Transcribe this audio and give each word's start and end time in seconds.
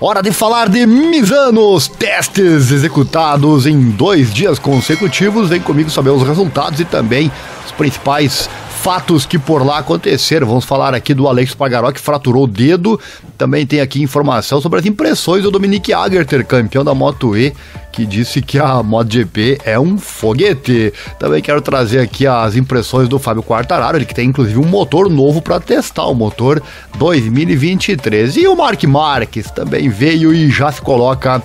Hora 0.00 0.22
de 0.22 0.30
falar 0.30 0.68
de 0.68 0.86
Misanos, 0.86 1.88
testes 1.88 2.70
executados 2.70 3.66
em 3.66 3.90
dois 3.90 4.32
dias 4.32 4.56
consecutivos. 4.56 5.48
Vem 5.48 5.60
comigo 5.60 5.90
saber 5.90 6.10
os 6.10 6.22
resultados 6.22 6.78
e 6.78 6.84
também 6.84 7.32
os 7.66 7.72
principais 7.72 8.48
fatos 8.78 9.26
que 9.26 9.38
por 9.38 9.64
lá 9.64 9.78
aconteceram. 9.78 10.46
Vamos 10.46 10.64
falar 10.64 10.94
aqui 10.94 11.12
do 11.12 11.26
Alex 11.26 11.52
Pagaró, 11.52 11.90
que 11.90 12.00
fraturou 12.00 12.44
o 12.44 12.46
dedo. 12.46 12.98
Também 13.36 13.66
tem 13.66 13.80
aqui 13.80 14.02
informação 14.02 14.60
sobre 14.60 14.78
as 14.78 14.86
impressões 14.86 15.42
do 15.42 15.50
Dominique 15.50 15.92
Agerter, 15.92 16.46
campeão 16.46 16.84
da 16.84 16.94
Moto 16.94 17.36
E, 17.36 17.52
que 17.92 18.06
disse 18.06 18.40
que 18.40 18.58
a 18.58 18.82
MotoGP 18.82 19.58
é 19.64 19.78
um 19.78 19.98
foguete. 19.98 20.92
Também 21.18 21.42
quero 21.42 21.60
trazer 21.60 21.98
aqui 21.98 22.26
as 22.26 22.56
impressões 22.56 23.08
do 23.08 23.18
Fábio 23.18 23.42
Quartararo, 23.42 23.98
ele 23.98 24.04
que 24.06 24.14
tem 24.14 24.28
inclusive 24.28 24.58
um 24.58 24.66
motor 24.66 25.10
novo 25.10 25.42
para 25.42 25.58
testar, 25.58 26.06
o 26.06 26.14
motor 26.14 26.62
2023. 26.96 28.36
E 28.36 28.46
o 28.46 28.56
Mark 28.56 28.82
Marques 28.84 29.50
também 29.50 29.88
veio 29.88 30.32
e 30.32 30.48
já 30.50 30.70
se 30.70 30.80
coloca 30.80 31.42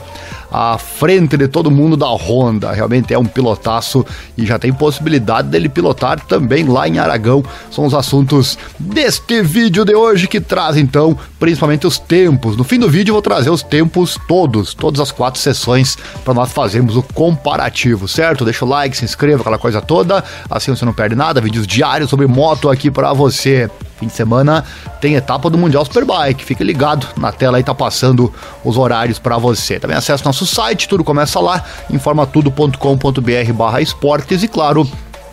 à 0.53 0.77
frente 0.77 1.35
de 1.35 1.47
todo 1.47 1.71
mundo 1.71 1.97
da 1.97 2.05
Honda. 2.05 2.71
Realmente 2.71 3.11
é 3.11 3.17
um 3.17 3.25
pilotaço 3.25 4.05
e 4.37 4.45
já 4.45 4.59
tem 4.59 4.71
possibilidade 4.71 5.47
dele 5.47 5.67
pilotar 5.67 6.19
também 6.19 6.65
lá 6.65 6.87
em 6.87 6.99
Aragão. 6.99 7.43
São 7.71 7.87
os 7.87 7.95
assuntos 7.95 8.55
deste 8.77 9.41
vídeo 9.41 9.83
de 9.83 9.95
hoje 9.95 10.27
que 10.27 10.39
traz 10.39 10.77
então 10.77 11.17
principalmente 11.39 11.87
os 11.87 11.97
tempos. 11.97 12.55
No 12.55 12.63
fim 12.63 12.77
do 12.77 12.87
vídeo 12.87 13.09
eu 13.09 13.15
vou 13.15 13.21
trazer 13.21 13.49
os 13.49 13.63
tempos 13.63 14.15
todos, 14.27 14.75
todas 14.75 14.99
as 14.99 15.11
quatro 15.11 15.41
sessões 15.41 15.97
para 16.23 16.35
nós 16.35 16.51
fazermos 16.51 16.95
o 16.95 17.01
comparativo, 17.01 18.07
certo? 18.07 18.45
Deixa 18.45 18.63
o 18.63 18.67
like, 18.67 18.95
se 18.95 19.05
inscreva, 19.05 19.41
aquela 19.41 19.57
coisa 19.57 19.81
toda, 19.81 20.23
assim 20.49 20.73
você 20.75 20.85
não 20.85 20.93
perde 20.93 21.15
nada. 21.15 21.41
Vídeos 21.41 21.65
diários 21.65 22.11
sobre 22.11 22.27
moto 22.27 22.69
aqui 22.69 22.91
para 22.91 23.11
você. 23.11 23.69
Fim 24.03 24.07
de 24.07 24.13
semana 24.13 24.65
tem 24.99 25.15
etapa 25.15 25.49
do 25.49 25.57
Mundial 25.57 25.85
Superbike. 25.85 26.43
Fique 26.43 26.61
ligado 26.61 27.07
na 27.17 27.31
tela 27.31 27.55
aí, 27.55 27.63
tá 27.63 27.73
passando 27.73 28.33
os 28.61 28.77
horários 28.77 29.17
para 29.17 29.37
você. 29.37 29.79
Também 29.79 29.95
acesse 29.95 30.25
nosso 30.25 30.45
site, 30.45 30.89
tudo 30.89 31.05
começa 31.05 31.39
lá, 31.39 31.63
informatudo.com.br 31.89 33.53
barra 33.53 33.79
esportes 33.79 34.43
e 34.43 34.47
claro, 34.49 34.85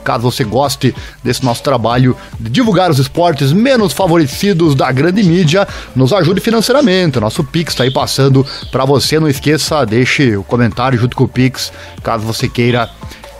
caso 0.04 0.30
você 0.30 0.44
goste 0.44 0.94
desse 1.20 1.44
nosso 1.44 1.64
trabalho 1.64 2.16
de 2.38 2.48
divulgar 2.48 2.92
os 2.92 3.00
esportes 3.00 3.52
menos 3.52 3.92
favorecidos 3.92 4.76
da 4.76 4.92
grande 4.92 5.24
mídia, 5.24 5.66
nos 5.96 6.12
ajude 6.12 6.41
financeiramente. 6.41 7.18
Nosso 7.18 7.42
Pix 7.42 7.72
está 7.72 7.82
aí 7.82 7.91
passando 7.91 8.46
para 8.70 8.84
você. 8.84 9.18
Não 9.18 9.26
esqueça, 9.26 9.84
deixe 9.84 10.36
o 10.36 10.44
comentário 10.44 10.96
junto 10.96 11.16
com 11.16 11.24
o 11.24 11.28
Pix, 11.28 11.72
caso 12.04 12.24
você 12.24 12.48
queira 12.48 12.88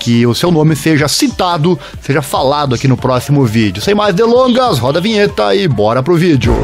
que 0.01 0.27
o 0.27 0.35
seu 0.35 0.51
nome 0.51 0.75
seja 0.75 1.07
citado, 1.07 1.79
seja 2.01 2.23
falado 2.23 2.75
aqui 2.75 2.89
no 2.89 2.97
próximo 2.97 3.45
vídeo. 3.45 3.83
Sem 3.83 3.95
mais 3.95 4.15
delongas, 4.15 4.79
roda 4.79 4.99
a 4.99 5.03
vinheta 5.03 5.55
e 5.55 5.69
bora 5.69 6.03
pro 6.03 6.17
vídeo. 6.17 6.57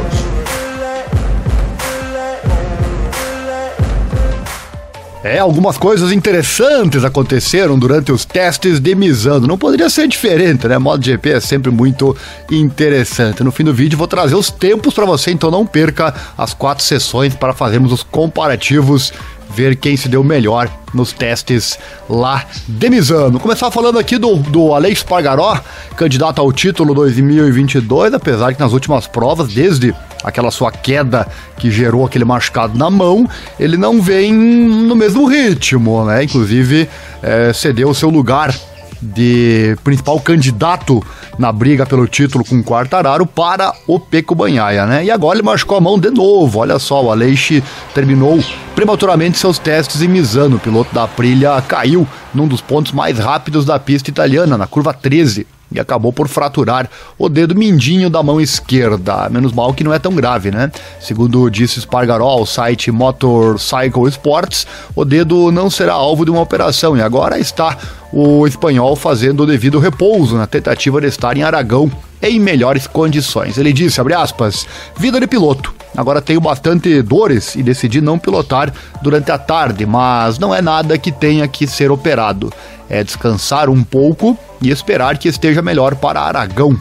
É, 5.23 5.41
algumas 5.41 5.77
coisas 5.77 6.13
interessantes 6.13 7.03
aconteceram 7.03 7.77
durante 7.77 8.13
os 8.13 8.25
testes 8.25 8.79
de 8.79 8.95
Misano. 8.95 9.49
Não 9.49 9.59
poderia 9.59 9.91
ser 9.91 10.07
diferente, 10.07 10.69
né? 10.69 10.79
MotoGP 10.79 11.31
é 11.31 11.41
sempre 11.41 11.69
muito 11.69 12.17
interessante. 12.49 13.43
No 13.43 13.51
fim 13.51 13.65
do 13.65 13.75
vídeo 13.75 13.99
vou 13.99 14.07
trazer 14.07 14.37
os 14.37 14.53
tempos 14.53 14.95
para 14.95 15.05
você, 15.05 15.33
então 15.33 15.51
não 15.51 15.67
perca 15.67 16.15
as 16.39 16.55
quatro 16.55 16.85
sessões 16.85 17.35
para 17.35 17.53
fazermos 17.53 17.93
os 17.93 18.05
comparativos 18.05 19.13
ver 19.51 19.77
quem 19.77 19.97
se 19.97 20.09
deu 20.09 20.23
melhor 20.23 20.71
nos 20.93 21.13
testes 21.13 21.79
lá 22.09 22.45
de 22.67 22.91
Misano. 22.91 23.39
Começar 23.39 23.71
falando 23.71 23.99
aqui 23.99 24.19
do, 24.19 24.37
do 24.37 24.75
Alex 24.75 25.03
Pargaró, 25.03 25.61
candidato 25.97 26.41
ao 26.41 26.53
título 26.53 26.95
2022, 26.95 28.15
apesar 28.15 28.55
que 28.55 28.61
nas 28.61 28.73
últimas 28.73 29.07
provas, 29.07 29.49
desde 29.49 29.95
aquela 30.25 30.51
sua 30.51 30.73
queda 30.73 31.27
que 31.57 31.71
gerou 31.71 32.05
aquele 32.05 32.25
machucado 32.25 32.77
na 32.77 32.91
mão, 32.91 33.29
ele 33.59 33.77
não 33.77 34.01
vem 34.01 34.33
no 34.33 34.97
mesmo 34.97 35.27
ritmo, 35.27 36.05
né? 36.05 36.25
Inclusive, 36.25 36.89
é, 37.23 37.53
cedeu 37.53 37.91
o 37.91 37.95
seu 37.95 38.11
lugar 38.11 38.55
de 39.01 39.77
principal 39.85 40.21
candidato 40.21 41.05
na 41.39 41.53
briga 41.53 41.85
pelo 41.85 42.07
título 42.07 42.45
com 42.45 42.59
o 42.59 42.65
Quartararo 42.65 43.27
para 43.27 43.73
o 43.87 44.01
Peco 44.01 44.35
Banhaia, 44.35 44.87
né? 44.87 45.05
E 45.05 45.11
agora 45.11 45.39
ele 45.39 45.47
machucou 45.47 45.79
a 45.79 45.81
mão 45.81 45.99
de 45.99 46.11
novo. 46.11 46.59
Olha 46.59 46.79
só, 46.79 47.05
o 47.05 47.11
Aleixo 47.11 47.63
terminou 47.95 48.39
prematuramente 48.75 49.39
seus 49.39 49.59
testes 49.59 50.03
em 50.03 50.09
Misano. 50.09 50.57
O 50.57 50.61
piloto 50.61 50.95
da 50.95 51.05
Aprilia 51.05 51.63
caiu 51.67 52.07
num 52.35 52.49
dos 52.49 52.61
pontos 52.61 52.93
mais 52.93 53.19
rápidos 53.19 53.65
da 53.65 53.79
pista 53.79 54.11
italiana, 54.11 54.57
na 54.57 54.67
curva 54.67 54.93
13 54.93 55.47
e 55.71 55.81
acabou 55.81 56.13
por 56.13 56.29
fraturar 56.29 56.89
o 57.19 57.29
dedo 57.29 57.55
mindinho 57.55 58.09
da 58.09 58.23
mão 58.23 58.41
esquerda. 58.41 59.29
Menos 59.29 59.53
mal 59.53 59.75
que 59.75 59.85
não 59.85 59.93
é 59.93 59.99
tão 59.99 60.15
grave, 60.15 60.51
né? 60.51 60.71
Segundo 61.01 61.51
disse 61.51 61.81
Spargaró 61.81 62.29
ao 62.29 62.47
site 62.47 62.91
Motorcycle 62.91 64.09
Sports, 64.09 64.67
o 64.95 65.05
dedo 65.05 65.51
não 65.51 65.69
será 65.69 65.95
alvo 65.95 66.25
de 66.25 66.31
uma 66.31 66.41
operação 66.41 66.97
e 66.97 67.03
agora 67.03 67.39
está 67.39 67.77
o 68.13 68.47
espanhol 68.47 68.95
fazendo 68.97 69.43
o 69.43 69.47
devido 69.47 69.79
repouso 69.79 70.37
na 70.37 70.47
tentativa 70.47 71.01
de 71.01 71.09
estar 71.09 71.37
em 71.37 71.43
Aragão 71.43 71.91
em 72.23 72.41
melhores 72.41 72.87
condições. 72.87 73.59
Ele 73.59 73.73
disse, 73.73 74.01
abre 74.01 74.15
aspas, 74.15 74.67
vida 74.97 75.21
de 75.21 75.27
piloto. 75.27 75.75
Agora 75.97 76.21
tenho 76.21 76.41
bastante 76.41 77.03
dores 77.03 77.55
e 77.57 77.63
decidi 77.63 78.01
não 78.01 78.19
pilotar 78.19 78.73
durante 79.03 79.31
a 79.31 79.39
tarde, 79.39 79.87
mas 79.87 80.39
não 80.39 80.55
é 80.55 80.61
nada 80.61 80.99
que 80.99 81.11
tenha 81.11 81.47
que 81.49 81.67
ser 81.67 81.91
operado. 81.91 82.53
É 82.89 83.03
descansar 83.03 83.69
um 83.69 83.83
pouco 83.83 84.39
e 84.63 84.71
esperar 84.71 85.19
que 85.19 85.29
esteja 85.29 85.63
melhor 85.63 85.95
para 85.97 86.21
Aragão. 86.21 86.77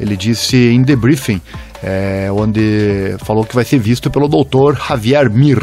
Ele 0.00 0.16
disse 0.16 0.56
em 0.56 0.82
debriefing, 0.82 1.40
é, 1.82 2.28
onde 2.32 3.16
falou 3.24 3.44
que 3.44 3.54
vai 3.54 3.64
ser 3.64 3.78
visto 3.78 4.10
pelo 4.10 4.28
doutor 4.28 4.76
Javier 4.76 5.30
Mir. 5.30 5.62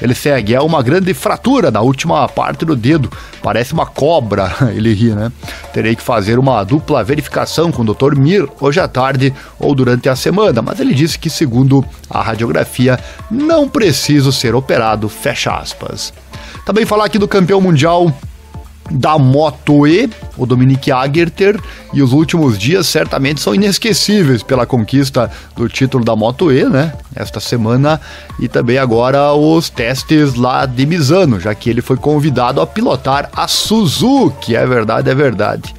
Ele 0.00 0.14
segue, 0.14 0.54
é 0.54 0.60
uma 0.60 0.82
grande 0.82 1.12
fratura 1.12 1.70
na 1.70 1.80
última 1.80 2.26
parte 2.28 2.64
do 2.64 2.74
dedo, 2.74 3.10
parece 3.42 3.74
uma 3.74 3.84
cobra, 3.84 4.50
ele 4.74 4.94
ri, 4.94 5.10
né? 5.10 5.30
Terei 5.72 5.94
que 5.94 6.02
fazer 6.02 6.38
uma 6.38 6.64
dupla 6.64 7.04
verificação 7.04 7.70
com 7.70 7.82
o 7.82 7.94
Dr. 7.94 8.18
Mir 8.18 8.48
hoje 8.60 8.80
à 8.80 8.88
tarde 8.88 9.34
ou 9.58 9.74
durante 9.74 10.08
a 10.08 10.16
semana, 10.16 10.62
mas 10.62 10.80
ele 10.80 10.94
disse 10.94 11.18
que, 11.18 11.28
segundo 11.28 11.84
a 12.08 12.22
radiografia, 12.22 12.98
não 13.30 13.68
preciso 13.68 14.32
ser 14.32 14.54
operado, 14.54 15.08
fecha 15.08 15.52
aspas. 15.52 16.12
Também 16.64 16.86
falar 16.86 17.04
aqui 17.04 17.18
do 17.18 17.28
campeão 17.28 17.60
mundial 17.60 18.14
da 18.90 19.18
Moto 19.18 19.86
E, 19.86 20.10
o 20.36 20.44
Dominique 20.44 20.90
Agerter, 20.90 21.58
e 21.92 22.02
os 22.02 22.12
últimos 22.12 22.58
dias 22.58 22.86
certamente 22.86 23.40
são 23.40 23.54
inesquecíveis 23.54 24.42
pela 24.42 24.66
conquista 24.66 25.30
do 25.56 25.68
título 25.68 26.04
da 26.04 26.16
Moto 26.16 26.52
E, 26.52 26.64
né? 26.64 26.92
Esta 27.14 27.40
semana 27.40 28.00
e 28.38 28.48
também 28.48 28.78
agora 28.78 29.32
os 29.32 29.68
testes 29.68 30.34
lá 30.34 30.66
de 30.66 30.86
Misano, 30.86 31.38
já 31.38 31.54
que 31.54 31.70
ele 31.70 31.82
foi 31.82 31.96
convidado 31.96 32.60
a 32.60 32.66
pilotar 32.66 33.30
a 33.34 33.46
Suzuki, 33.46 34.56
é 34.56 34.66
verdade, 34.66 35.10
é 35.10 35.14
verdade. 35.14 35.74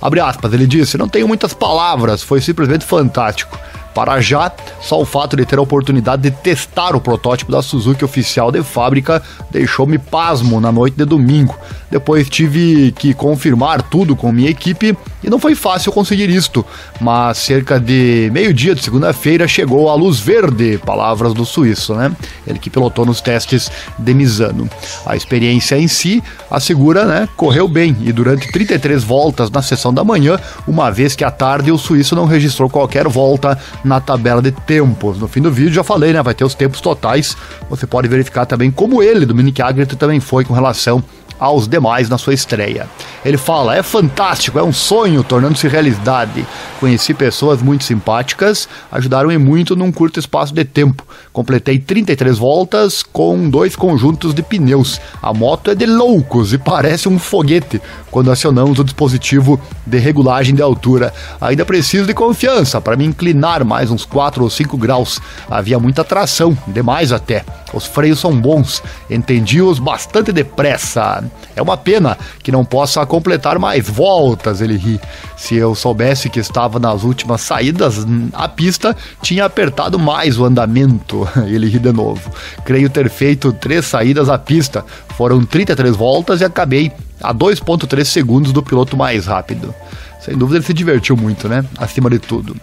Abre 0.00 0.20
aspas, 0.20 0.52
ele 0.52 0.66
disse: 0.66 0.96
Não 0.96 1.08
tenho 1.08 1.28
muitas 1.28 1.52
palavras, 1.52 2.22
foi 2.22 2.40
simplesmente 2.40 2.84
fantástico. 2.84 3.58
Para 3.94 4.20
já, 4.20 4.52
só 4.80 5.00
o 5.00 5.04
fato 5.04 5.36
de 5.36 5.44
ter 5.44 5.58
a 5.58 5.62
oportunidade 5.62 6.22
de 6.22 6.30
testar 6.30 6.94
o 6.94 7.00
protótipo 7.00 7.50
da 7.50 7.60
Suzuki 7.60 8.04
oficial 8.04 8.52
de 8.52 8.62
fábrica 8.62 9.22
deixou-me 9.50 9.98
pasmo 9.98 10.60
na 10.60 10.70
noite 10.70 10.96
de 10.96 11.04
domingo. 11.04 11.56
Depois 11.90 12.28
tive 12.28 12.92
que 12.92 13.12
confirmar 13.12 13.82
tudo 13.82 14.14
com 14.14 14.30
minha 14.30 14.48
equipe 14.48 14.96
e 15.24 15.28
não 15.28 15.40
foi 15.40 15.56
fácil 15.56 15.90
conseguir 15.90 16.30
isto, 16.30 16.64
mas 17.00 17.38
cerca 17.38 17.80
de 17.80 18.30
meio-dia 18.32 18.76
de 18.76 18.82
segunda-feira 18.82 19.48
chegou 19.48 19.90
a 19.90 19.94
luz 19.94 20.20
verde, 20.20 20.78
palavras 20.78 21.34
do 21.34 21.44
suíço, 21.44 21.94
né? 21.94 22.12
Ele 22.46 22.60
que 22.60 22.70
pilotou 22.70 23.04
nos 23.04 23.20
testes 23.20 23.70
de 23.98 24.14
Misano. 24.14 24.70
A 25.04 25.16
experiência 25.16 25.76
em 25.76 25.88
si, 25.88 26.22
assegura, 26.48 27.04
né, 27.04 27.28
correu 27.36 27.66
bem 27.66 27.96
e 28.02 28.12
durante 28.12 28.50
33 28.52 29.02
voltas 29.02 29.50
na 29.50 29.60
sessão 29.60 29.92
da 29.92 30.04
manhã, 30.04 30.38
uma 30.68 30.90
vez 30.90 31.16
que 31.16 31.24
à 31.24 31.30
tarde 31.30 31.72
o 31.72 31.78
suíço 31.78 32.14
não 32.14 32.24
registrou 32.24 32.70
qualquer 32.70 33.08
volta 33.08 33.58
na 33.90 34.00
tabela 34.00 34.40
de 34.40 34.52
tempos. 34.52 35.18
No 35.18 35.26
fim 35.26 35.42
do 35.42 35.50
vídeo 35.50 35.72
já 35.72 35.82
falei, 35.82 36.12
né, 36.12 36.22
vai 36.22 36.32
ter 36.32 36.44
os 36.44 36.54
tempos 36.54 36.80
totais. 36.80 37.36
Você 37.68 37.86
pode 37.86 38.06
verificar 38.08 38.46
também 38.46 38.70
como 38.70 39.02
ele, 39.02 39.26
Dominic 39.26 39.60
Agret, 39.60 39.96
também 39.96 40.20
foi 40.20 40.44
com 40.44 40.54
relação 40.54 41.02
aos 41.40 41.66
demais 41.66 42.08
na 42.08 42.18
sua 42.18 42.34
estreia. 42.34 42.86
Ele 43.24 43.38
fala: 43.38 43.74
é 43.74 43.82
fantástico, 43.82 44.58
é 44.58 44.62
um 44.62 44.72
sonho 44.72 45.24
tornando-se 45.24 45.66
realidade. 45.66 46.46
Conheci 46.78 47.14
pessoas 47.14 47.62
muito 47.62 47.82
simpáticas, 47.82 48.68
ajudaram-me 48.92 49.38
muito 49.38 49.74
num 49.74 49.90
curto 49.90 50.20
espaço 50.20 50.54
de 50.54 50.64
tempo. 50.64 51.04
Completei 51.32 51.78
33 51.78 52.38
voltas 52.38 53.02
com 53.02 53.48
dois 53.48 53.74
conjuntos 53.74 54.34
de 54.34 54.42
pneus. 54.42 55.00
A 55.22 55.32
moto 55.32 55.70
é 55.70 55.74
de 55.74 55.86
loucos 55.86 56.52
e 56.52 56.58
parece 56.58 57.08
um 57.08 57.18
foguete 57.18 57.80
quando 58.10 58.30
acionamos 58.30 58.78
o 58.78 58.84
dispositivo 58.84 59.60
de 59.86 59.98
regulagem 59.98 60.54
de 60.54 60.62
altura. 60.62 61.12
Ainda 61.40 61.64
preciso 61.64 62.06
de 62.06 62.14
confiança 62.14 62.80
para 62.80 62.96
me 62.96 63.04
inclinar 63.04 63.64
mais 63.64 63.90
uns 63.90 64.04
4 64.04 64.42
ou 64.42 64.50
5 64.50 64.76
graus. 64.76 65.20
Havia 65.48 65.78
muita 65.78 66.04
tração, 66.04 66.56
demais 66.66 67.12
até. 67.12 67.44
Os 67.72 67.86
freios 67.86 68.18
são 68.18 68.36
bons, 68.36 68.82
entendi-os 69.08 69.78
bastante 69.78 70.32
depressa. 70.32 71.22
É 71.54 71.62
uma 71.62 71.76
pena 71.76 72.18
que 72.42 72.50
não 72.50 72.64
possa 72.64 73.04
completar 73.06 73.58
mais 73.58 73.88
voltas, 73.88 74.60
ele 74.60 74.76
ri. 74.76 75.00
Se 75.36 75.54
eu 75.54 75.74
soubesse 75.74 76.28
que 76.28 76.40
estava 76.40 76.78
nas 76.78 77.02
últimas 77.02 77.40
saídas 77.40 78.06
à 78.32 78.48
pista, 78.48 78.96
tinha 79.22 79.44
apertado 79.44 79.98
mais 79.98 80.38
o 80.38 80.44
andamento. 80.44 81.28
Ele 81.46 81.68
ri 81.68 81.78
de 81.78 81.92
novo. 81.92 82.30
Creio 82.64 82.90
ter 82.90 83.08
feito 83.08 83.52
três 83.52 83.86
saídas 83.86 84.28
à 84.28 84.38
pista. 84.38 84.84
Foram 85.16 85.44
33 85.44 85.96
voltas 85.96 86.40
e 86.40 86.44
acabei 86.44 86.92
a 87.20 87.34
2,3 87.34 88.04
segundos 88.04 88.52
do 88.52 88.62
piloto 88.62 88.96
mais 88.96 89.26
rápido. 89.26 89.74
Sem 90.20 90.36
dúvida 90.36 90.58
ele 90.58 90.66
se 90.66 90.74
divertiu 90.74 91.16
muito, 91.16 91.48
né? 91.48 91.64
Acima 91.78 92.10
de 92.10 92.18
tudo. 92.18 92.56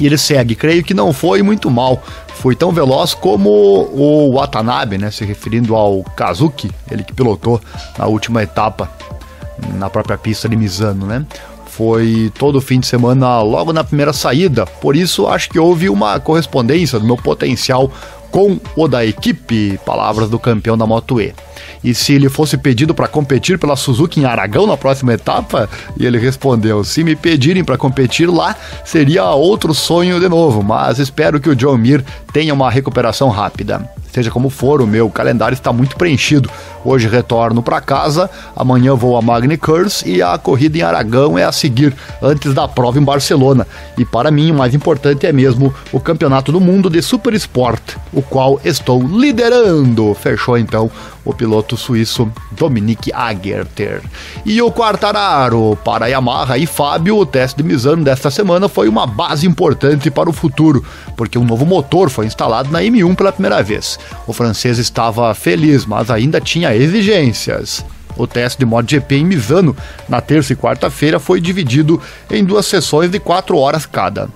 E 0.00 0.06
ele 0.06 0.16
segue, 0.16 0.54
creio 0.54 0.82
que 0.82 0.94
não 0.94 1.12
foi 1.12 1.42
muito 1.42 1.70
mal. 1.70 2.02
Foi 2.36 2.56
tão 2.56 2.72
veloz 2.72 3.12
como 3.12 3.50
o 3.50 4.32
Watanabe, 4.34 4.96
né? 4.96 5.10
Se 5.10 5.24
referindo 5.24 5.76
ao 5.76 6.02
Kazuki, 6.02 6.70
ele 6.90 7.04
que 7.04 7.12
pilotou 7.12 7.60
na 7.98 8.06
última 8.06 8.42
etapa 8.42 8.90
na 9.74 9.90
própria 9.90 10.16
pista 10.16 10.48
de 10.48 10.56
Misano, 10.56 11.06
né? 11.06 11.24
Foi 11.66 12.32
todo 12.38 12.56
o 12.56 12.60
fim 12.60 12.80
de 12.80 12.86
semana 12.86 13.40
logo 13.42 13.72
na 13.72 13.84
primeira 13.84 14.12
saída, 14.12 14.66
por 14.66 14.96
isso 14.96 15.26
acho 15.28 15.48
que 15.48 15.58
houve 15.58 15.88
uma 15.88 16.18
correspondência 16.18 16.98
do 16.98 17.06
meu 17.06 17.16
potencial 17.16 17.90
com 18.30 18.58
o 18.76 18.88
da 18.88 19.04
equipe, 19.04 19.78
palavras 19.84 20.28
do 20.28 20.38
campeão 20.38 20.76
da 20.76 20.86
Moto 20.86 21.20
E. 21.20 21.34
E 21.82 21.94
se 21.94 22.12
ele 22.12 22.28
fosse 22.28 22.56
pedido 22.56 22.94
para 22.94 23.08
competir 23.08 23.58
pela 23.58 23.76
Suzuki 23.76 24.20
em 24.20 24.24
Aragão 24.24 24.66
na 24.66 24.76
próxima 24.76 25.12
etapa, 25.12 25.68
e 25.98 26.04
ele 26.04 26.18
respondeu: 26.18 26.84
se 26.84 27.02
me 27.02 27.16
pedirem 27.16 27.64
para 27.64 27.78
competir 27.78 28.30
lá, 28.30 28.54
seria 28.84 29.30
outro 29.30 29.74
sonho 29.74 30.20
de 30.20 30.28
novo, 30.28 30.62
mas 30.62 30.98
espero 30.98 31.40
que 31.40 31.48
o 31.48 31.56
John 31.56 31.76
Mir 31.76 32.04
tenha 32.32 32.52
uma 32.54 32.70
recuperação 32.70 33.28
rápida. 33.28 33.88
Seja 34.12 34.30
como 34.30 34.50
for, 34.50 34.82
o 34.82 34.86
meu 34.86 35.08
calendário 35.08 35.54
está 35.54 35.72
muito 35.72 35.96
preenchido. 35.96 36.50
Hoje 36.84 37.06
retorno 37.06 37.62
para 37.62 37.80
casa, 37.80 38.28
amanhã 38.56 38.94
vou 38.94 39.16
a 39.16 39.22
Magny 39.22 39.56
Curse 39.56 40.08
e 40.08 40.20
a 40.20 40.36
corrida 40.36 40.78
em 40.78 40.82
Aragão 40.82 41.38
é 41.38 41.44
a 41.44 41.52
seguir, 41.52 41.94
antes 42.20 42.52
da 42.52 42.66
prova 42.66 42.98
em 42.98 43.02
Barcelona. 43.02 43.66
E 43.96 44.04
para 44.04 44.30
mim, 44.30 44.50
o 44.50 44.54
mais 44.54 44.74
importante 44.74 45.26
é 45.26 45.32
mesmo 45.32 45.72
o 45.92 46.00
Campeonato 46.00 46.50
do 46.50 46.60
Mundo 46.60 46.90
de 46.90 47.00
Super 47.00 47.34
Sport, 47.34 47.96
qual 48.22 48.60
estou 48.64 49.02
liderando. 49.02 50.14
Fechou 50.14 50.58
então 50.58 50.90
o 51.24 51.32
piloto 51.32 51.76
suíço 51.76 52.30
Dominique 52.52 53.12
Agerter. 53.12 54.02
E 54.44 54.60
o 54.60 54.70
Quartararo 54.70 55.78
para 55.84 56.06
Yamaha 56.06 56.58
e 56.58 56.66
Fábio, 56.66 57.18
o 57.18 57.26
teste 57.26 57.62
de 57.62 57.68
Misano 57.68 58.04
desta 58.04 58.30
semana 58.30 58.68
foi 58.68 58.88
uma 58.88 59.06
base 59.06 59.46
importante 59.46 60.10
para 60.10 60.30
o 60.30 60.32
futuro, 60.32 60.84
porque 61.16 61.38
um 61.38 61.44
novo 61.44 61.66
motor 61.66 62.10
foi 62.10 62.26
instalado 62.26 62.70
na 62.70 62.80
M1 62.80 63.14
pela 63.14 63.32
primeira 63.32 63.62
vez. 63.62 63.98
O 64.26 64.32
francês 64.32 64.78
estava 64.78 65.34
feliz, 65.34 65.86
mas 65.86 66.10
ainda 66.10 66.40
tinha 66.40 66.74
exigências. 66.74 67.84
O 68.16 68.26
teste 68.26 68.58
de 68.58 68.66
MotoGP 68.66 69.16
em 69.16 69.24
Misano, 69.24 69.76
na 70.08 70.20
terça 70.20 70.52
e 70.52 70.56
quarta-feira, 70.56 71.18
foi 71.18 71.40
dividido 71.40 72.00
em 72.30 72.44
duas 72.44 72.66
sessões 72.66 73.10
de 73.10 73.18
quatro 73.18 73.56
horas 73.56 73.86
cada. 73.86 74.28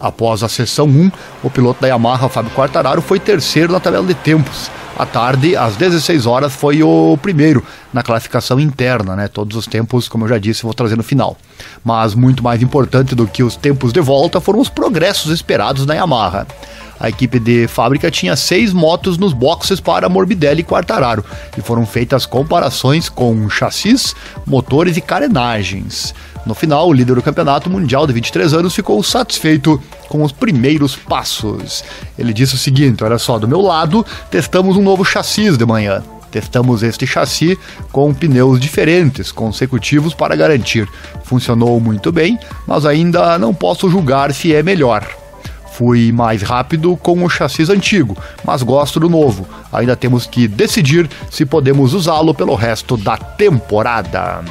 Após 0.00 0.42
a 0.42 0.48
sessão 0.48 0.86
1, 0.86 1.10
o 1.42 1.50
piloto 1.50 1.80
da 1.80 1.88
Yamaha, 1.88 2.28
Fábio 2.28 2.52
Quartararo, 2.52 3.02
foi 3.02 3.18
terceiro 3.18 3.72
na 3.72 3.80
tabela 3.80 4.06
de 4.06 4.14
tempos. 4.14 4.70
À 4.98 5.06
tarde, 5.06 5.54
às 5.54 5.76
16 5.76 6.26
horas, 6.26 6.52
foi 6.52 6.82
o 6.82 7.16
primeiro 7.22 7.62
na 7.92 8.02
classificação 8.02 8.58
interna, 8.58 9.14
né? 9.14 9.28
Todos 9.28 9.56
os 9.56 9.66
tempos, 9.66 10.08
como 10.08 10.24
eu 10.24 10.28
já 10.28 10.38
disse, 10.38 10.64
vou 10.64 10.74
trazer 10.74 10.96
no 10.96 11.04
final. 11.04 11.36
Mas 11.84 12.14
muito 12.14 12.42
mais 12.42 12.62
importante 12.62 13.14
do 13.14 13.26
que 13.26 13.44
os 13.44 13.54
tempos 13.54 13.92
de 13.92 14.00
volta 14.00 14.40
foram 14.40 14.58
os 14.58 14.68
progressos 14.68 15.30
esperados 15.30 15.86
na 15.86 15.94
Yamaha. 15.94 16.46
A 17.00 17.08
equipe 17.08 17.38
de 17.38 17.68
fábrica 17.68 18.10
tinha 18.10 18.34
seis 18.34 18.72
motos 18.72 19.16
nos 19.16 19.32
boxes 19.32 19.78
para 19.78 20.08
Morbidelli 20.08 20.62
e 20.62 20.64
Quartararo 20.64 21.24
e 21.56 21.60
foram 21.60 21.86
feitas 21.86 22.26
comparações 22.26 23.08
com 23.08 23.48
chassis, 23.48 24.16
motores 24.44 24.96
e 24.96 25.00
carenagens. 25.00 26.12
No 26.48 26.54
final, 26.54 26.88
o 26.88 26.94
líder 26.94 27.14
do 27.14 27.22
campeonato 27.22 27.68
mundial 27.68 28.06
de 28.06 28.14
23 28.14 28.54
anos 28.54 28.74
ficou 28.74 29.02
satisfeito 29.02 29.78
com 30.08 30.22
os 30.22 30.32
primeiros 30.32 30.96
passos. 30.96 31.84
Ele 32.18 32.32
disse 32.32 32.54
o 32.54 32.58
seguinte: 32.58 33.04
olha 33.04 33.18
só, 33.18 33.38
do 33.38 33.46
meu 33.46 33.60
lado, 33.60 34.04
testamos 34.30 34.74
um 34.74 34.82
novo 34.82 35.04
chassi 35.04 35.54
de 35.54 35.66
manhã. 35.66 36.02
Testamos 36.30 36.82
este 36.82 37.06
chassi 37.06 37.58
com 37.92 38.14
pneus 38.14 38.58
diferentes, 38.58 39.30
consecutivos 39.30 40.14
para 40.14 40.34
garantir. 40.34 40.88
Funcionou 41.22 41.78
muito 41.80 42.10
bem, 42.10 42.38
mas 42.66 42.86
ainda 42.86 43.38
não 43.38 43.52
posso 43.52 43.90
julgar 43.90 44.32
se 44.32 44.54
é 44.54 44.62
melhor. 44.62 45.06
Fui 45.72 46.10
mais 46.12 46.40
rápido 46.40 46.96
com 46.96 47.22
o 47.22 47.28
chassi 47.28 47.70
antigo, 47.70 48.16
mas 48.42 48.62
gosto 48.62 48.98
do 48.98 49.10
novo. 49.10 49.46
Ainda 49.70 49.94
temos 49.94 50.24
que 50.24 50.48
decidir 50.48 51.10
se 51.30 51.44
podemos 51.44 51.92
usá-lo 51.92 52.32
pelo 52.32 52.54
resto 52.54 52.96
da 52.96 53.18
temporada. 53.18 54.42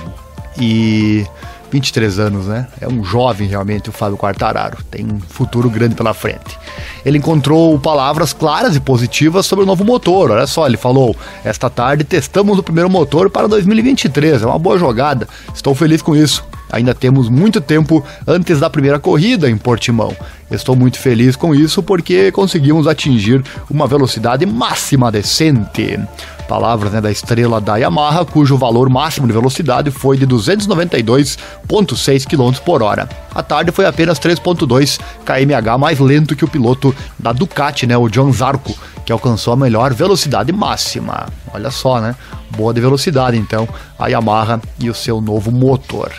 E 0.59 1.25
23 1.71 2.19
anos, 2.19 2.45
né? 2.47 2.67
É 2.79 2.87
um 2.87 3.03
jovem 3.03 3.47
realmente 3.47 3.89
o 3.89 3.91
Fábio 3.91 4.17
Quartararo, 4.17 4.77
tem 4.89 5.05
um 5.05 5.19
futuro 5.19 5.69
grande 5.69 5.95
pela 5.95 6.13
frente. 6.13 6.57
Ele 7.05 7.17
encontrou 7.17 7.77
palavras 7.79 8.33
claras 8.33 8.75
e 8.75 8.79
positivas 8.79 9.45
sobre 9.45 9.63
o 9.63 9.65
novo 9.67 9.83
motor. 9.83 10.31
Olha 10.31 10.47
só, 10.47 10.65
ele 10.65 10.77
falou: 10.77 11.15
"Esta 11.43 11.69
tarde 11.69 12.03
testamos 12.03 12.57
o 12.57 12.63
primeiro 12.63 12.89
motor 12.89 13.29
para 13.29 13.47
2023. 13.47 14.41
É 14.41 14.45
uma 14.45 14.59
boa 14.59 14.77
jogada. 14.77 15.27
Estou 15.53 15.75
feliz 15.75 16.01
com 16.01 16.15
isso. 16.15 16.43
Ainda 16.71 16.93
temos 16.93 17.29
muito 17.29 17.61
tempo 17.61 18.03
antes 18.25 18.59
da 18.59 18.69
primeira 18.69 18.99
corrida 18.99 19.49
em 19.49 19.57
Portimão. 19.57 20.15
Estou 20.51 20.75
muito 20.75 20.99
feliz 20.99 21.35
com 21.35 21.55
isso 21.55 21.81
porque 21.81 22.31
conseguimos 22.31 22.87
atingir 22.87 23.43
uma 23.69 23.87
velocidade 23.87 24.45
máxima 24.45 25.11
decente. 25.11 25.99
Palavras 26.47 26.93
né, 26.93 27.01
da 27.01 27.11
estrela 27.11 27.59
da 27.59 27.75
Yamaha, 27.75 28.23
cujo 28.23 28.57
valor 28.57 28.89
máximo 28.89 29.27
de 29.27 29.33
velocidade 29.33 29.91
foi 29.91 30.17
de 30.17 30.25
292,6 30.25 32.25
km 32.25 32.57
por 32.63 32.81
hora. 32.81 33.09
A 33.35 33.43
tarde 33.43 33.69
foi 33.71 33.85
apenas 33.85 34.17
3,2 34.17 34.97
kmh 35.25 35.77
mais 35.77 35.99
lento 35.99 36.37
que 36.37 36.45
o 36.45 36.47
piloto 36.47 36.95
da 37.19 37.33
Ducati, 37.33 37.85
né, 37.85 37.97
o 37.97 38.07
John 38.07 38.31
Zarco, 38.31 38.73
que 39.05 39.11
alcançou 39.11 39.51
a 39.53 39.57
melhor 39.57 39.93
velocidade 39.93 40.53
máxima. 40.53 41.27
Olha 41.53 41.69
só, 41.69 41.99
né? 41.99 42.15
Boa 42.55 42.73
de 42.73 42.79
velocidade, 42.79 43.37
então, 43.37 43.67
a 43.99 44.07
Yamaha 44.07 44.61
e 44.79 44.89
o 44.89 44.93
seu 44.93 45.19
novo 45.19 45.51
motor. 45.51 46.13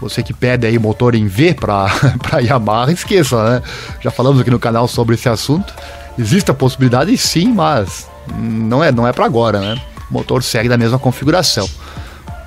Você 0.00 0.22
que 0.22 0.34
pede 0.34 0.66
aí 0.66 0.78
motor 0.78 1.14
em 1.14 1.26
V 1.26 1.54
para 1.54 1.88
Yamaha, 2.40 2.92
esqueça, 2.92 3.42
né? 3.48 3.62
Já 4.02 4.10
falamos 4.10 4.40
aqui 4.40 4.50
no 4.50 4.58
canal 4.58 4.86
sobre 4.86 5.14
esse 5.14 5.28
assunto. 5.28 5.72
Existe 6.18 6.50
a 6.50 6.54
possibilidade 6.54 7.16
sim, 7.16 7.52
mas 7.52 8.06
não 8.36 8.82
é, 8.82 8.90
não 8.90 9.06
é 9.06 9.12
para 9.12 9.24
agora, 9.24 9.60
né? 9.60 9.80
O 10.10 10.14
motor 10.14 10.42
segue 10.42 10.68
da 10.68 10.76
mesma 10.76 10.98
configuração. 10.98 11.68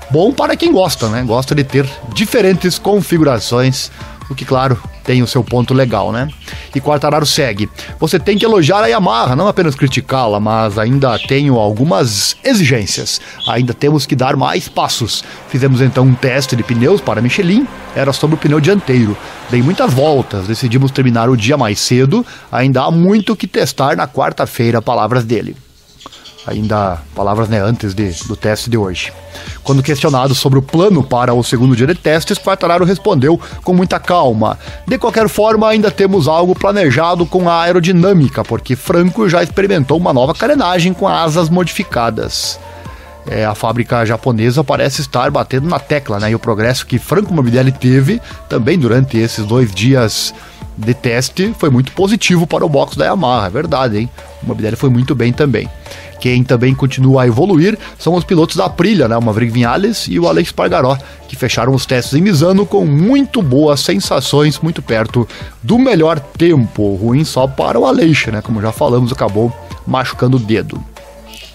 Bom 0.09 0.31
para 0.31 0.55
quem 0.55 0.71
gosta, 0.71 1.09
né? 1.09 1.23
Gosta 1.23 1.53
de 1.53 1.63
ter 1.63 1.87
diferentes 2.13 2.79
configurações, 2.79 3.91
o 4.29 4.35
que, 4.35 4.43
claro, 4.43 4.77
tem 5.03 5.21
o 5.23 5.27
seu 5.27 5.41
ponto 5.41 5.73
legal, 5.73 6.11
né? 6.11 6.27
E 6.75 6.81
Quartararo 6.81 7.25
segue. 7.25 7.69
Você 7.97 8.19
tem 8.19 8.37
que 8.37 8.45
elogiar 8.45 8.83
a 8.83 8.87
Yamaha, 8.87 9.35
não 9.35 9.47
apenas 9.47 9.73
criticá-la, 9.73 10.39
mas 10.39 10.77
ainda 10.77 11.17
tenho 11.17 11.57
algumas 11.57 12.35
exigências. 12.43 13.21
Ainda 13.47 13.73
temos 13.73 14.05
que 14.05 14.15
dar 14.15 14.35
mais 14.35 14.67
passos. 14.67 15.23
Fizemos 15.47 15.81
então 15.81 16.03
um 16.03 16.13
teste 16.13 16.55
de 16.55 16.63
pneus 16.63 16.99
para 16.99 17.21
Michelin, 17.21 17.65
era 17.95 18.11
sobre 18.11 18.35
o 18.35 18.39
pneu 18.39 18.59
dianteiro. 18.59 19.15
Dei 19.49 19.61
muitas 19.61 19.93
voltas, 19.93 20.45
decidimos 20.45 20.91
terminar 20.91 21.29
o 21.29 21.37
dia 21.37 21.57
mais 21.57 21.79
cedo. 21.79 22.25
Ainda 22.51 22.83
há 22.83 22.91
muito 22.91 23.35
que 23.35 23.47
testar 23.47 23.95
na 23.95 24.07
quarta-feira, 24.07 24.81
palavras 24.81 25.23
dele 25.23 25.55
ainda 26.47 26.97
palavras 27.13 27.49
né, 27.49 27.61
antes 27.61 27.93
de, 27.93 28.11
do 28.27 28.35
teste 28.35 28.69
de 28.69 28.77
hoje. 28.77 29.11
Quando 29.63 29.83
questionado 29.83 30.33
sobre 30.33 30.57
o 30.57 30.61
plano 30.61 31.03
para 31.03 31.33
o 31.33 31.43
segundo 31.43 31.75
dia 31.75 31.85
de 31.85 31.93
testes, 31.93 32.37
Quartararo 32.37 32.85
respondeu 32.85 33.39
com 33.63 33.73
muita 33.73 33.99
calma. 33.99 34.57
De 34.87 34.97
qualquer 34.97 35.27
forma, 35.27 35.67
ainda 35.67 35.91
temos 35.91 36.27
algo 36.27 36.55
planejado 36.55 37.25
com 37.25 37.49
a 37.49 37.61
aerodinâmica, 37.63 38.43
porque 38.43 38.75
Franco 38.75 39.27
já 39.27 39.43
experimentou 39.43 39.97
uma 39.97 40.13
nova 40.13 40.33
carenagem 40.33 40.93
com 40.93 41.07
asas 41.07 41.49
modificadas. 41.49 42.57
É, 43.29 43.43
a 43.43 43.53
fábrica 43.53 44.05
japonesa 44.05 44.63
parece 44.63 45.01
estar 45.01 45.29
batendo 45.29 45.67
na 45.67 45.79
tecla, 45.79 46.17
né? 46.17 46.31
E 46.31 46.35
o 46.35 46.39
progresso 46.39 46.85
que 46.85 46.97
Franco 46.97 47.33
Morbidelli 47.33 47.73
teve 47.73 48.21
também 48.47 48.79
durante 48.79 49.17
esses 49.17 49.45
dois 49.45 49.73
dias 49.75 50.33
de 50.77 50.93
teste 50.93 51.53
foi 51.57 51.69
muito 51.69 51.91
positivo 51.91 52.45
para 52.45 52.65
o 52.65 52.69
box 52.69 52.95
da 52.95 53.05
Yamaha, 53.05 53.47
é 53.47 53.49
verdade, 53.49 53.97
hein? 53.97 54.09
O 54.43 54.47
Morbidelli 54.47 54.75
foi 54.75 54.89
muito 54.89 55.15
bem 55.15 55.33
também. 55.33 55.67
Quem 56.19 56.43
também 56.43 56.73
continua 56.73 57.23
a 57.23 57.27
evoluir 57.27 57.77
são 57.97 58.13
os 58.13 58.23
pilotos 58.23 58.55
da 58.55 58.65
Aprilia, 58.65 59.07
né? 59.07 59.17
o 59.17 59.21
Maverick 59.21 59.51
Vinales 59.51 60.07
e 60.07 60.19
o 60.19 60.27
Alex 60.27 60.51
Pargaró, 60.51 60.97
que 61.27 61.35
fecharam 61.35 61.73
os 61.73 61.85
testes 61.85 62.13
em 62.13 62.21
Misano 62.21 62.65
com 62.65 62.85
muito 62.85 63.41
boas 63.41 63.79
sensações, 63.79 64.59
muito 64.59 64.81
perto 64.81 65.27
do 65.61 65.77
melhor 65.77 66.19
tempo. 66.19 66.95
Ruim 66.95 67.23
só 67.23 67.47
para 67.47 67.79
o 67.79 67.85
Aleix, 67.85 68.25
né? 68.27 68.41
Como 68.41 68.61
já 68.61 68.71
falamos, 68.71 69.11
acabou 69.11 69.55
machucando 69.85 70.37
o 70.37 70.39
dedo. 70.39 70.83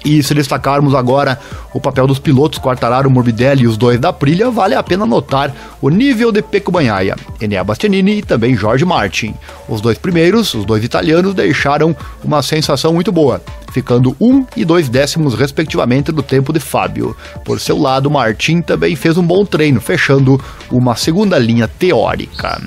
E 0.04 0.22
se 0.22 0.34
destacarmos 0.34 0.94
agora 0.94 1.38
o 1.72 1.80
papel 1.80 2.06
dos 2.06 2.18
pilotos 2.18 2.58
Quartararo, 2.58 3.10
Morbidelli 3.10 3.62
e 3.62 3.66
os 3.66 3.76
dois 3.76 3.98
da 4.00 4.08
Aprilia, 4.08 4.50
vale 4.50 4.74
a 4.74 4.82
pena 4.82 5.06
notar 5.06 5.54
o 5.80 5.88
nível 5.88 6.32
de 6.32 6.42
Pecco 6.42 6.72
Bagnaia, 6.72 7.16
Enea 7.40 7.62
Bastianini 7.62 8.18
e 8.18 8.22
também 8.22 8.56
Jorge 8.56 8.84
Martin. 8.84 9.34
Os 9.68 9.80
dois 9.80 9.98
primeiros, 9.98 10.54
os 10.54 10.64
dois 10.64 10.82
italianos, 10.82 11.34
deixaram 11.34 11.96
uma 12.24 12.42
sensação 12.42 12.92
muito 12.92 13.12
boa. 13.12 13.40
ficando 13.72 14.14
um 14.20 14.44
e 14.54 14.64
dois 14.64 14.88
décimos 14.88 15.34
respectivamente 15.34 16.12
do 16.12 16.22
tempo 16.22 16.52
de 16.52 16.60
Fábio. 16.60 17.16
Por 17.42 17.58
seu 17.58 17.78
lado, 17.78 18.10
Martin 18.10 18.60
também 18.60 18.94
fez 18.94 19.16
um 19.16 19.26
bom 19.26 19.46
treino, 19.46 19.80
fechando 19.80 20.38
uma 20.70 20.94
segunda 20.94 21.38
linha 21.38 21.66
teórica. 21.66 22.60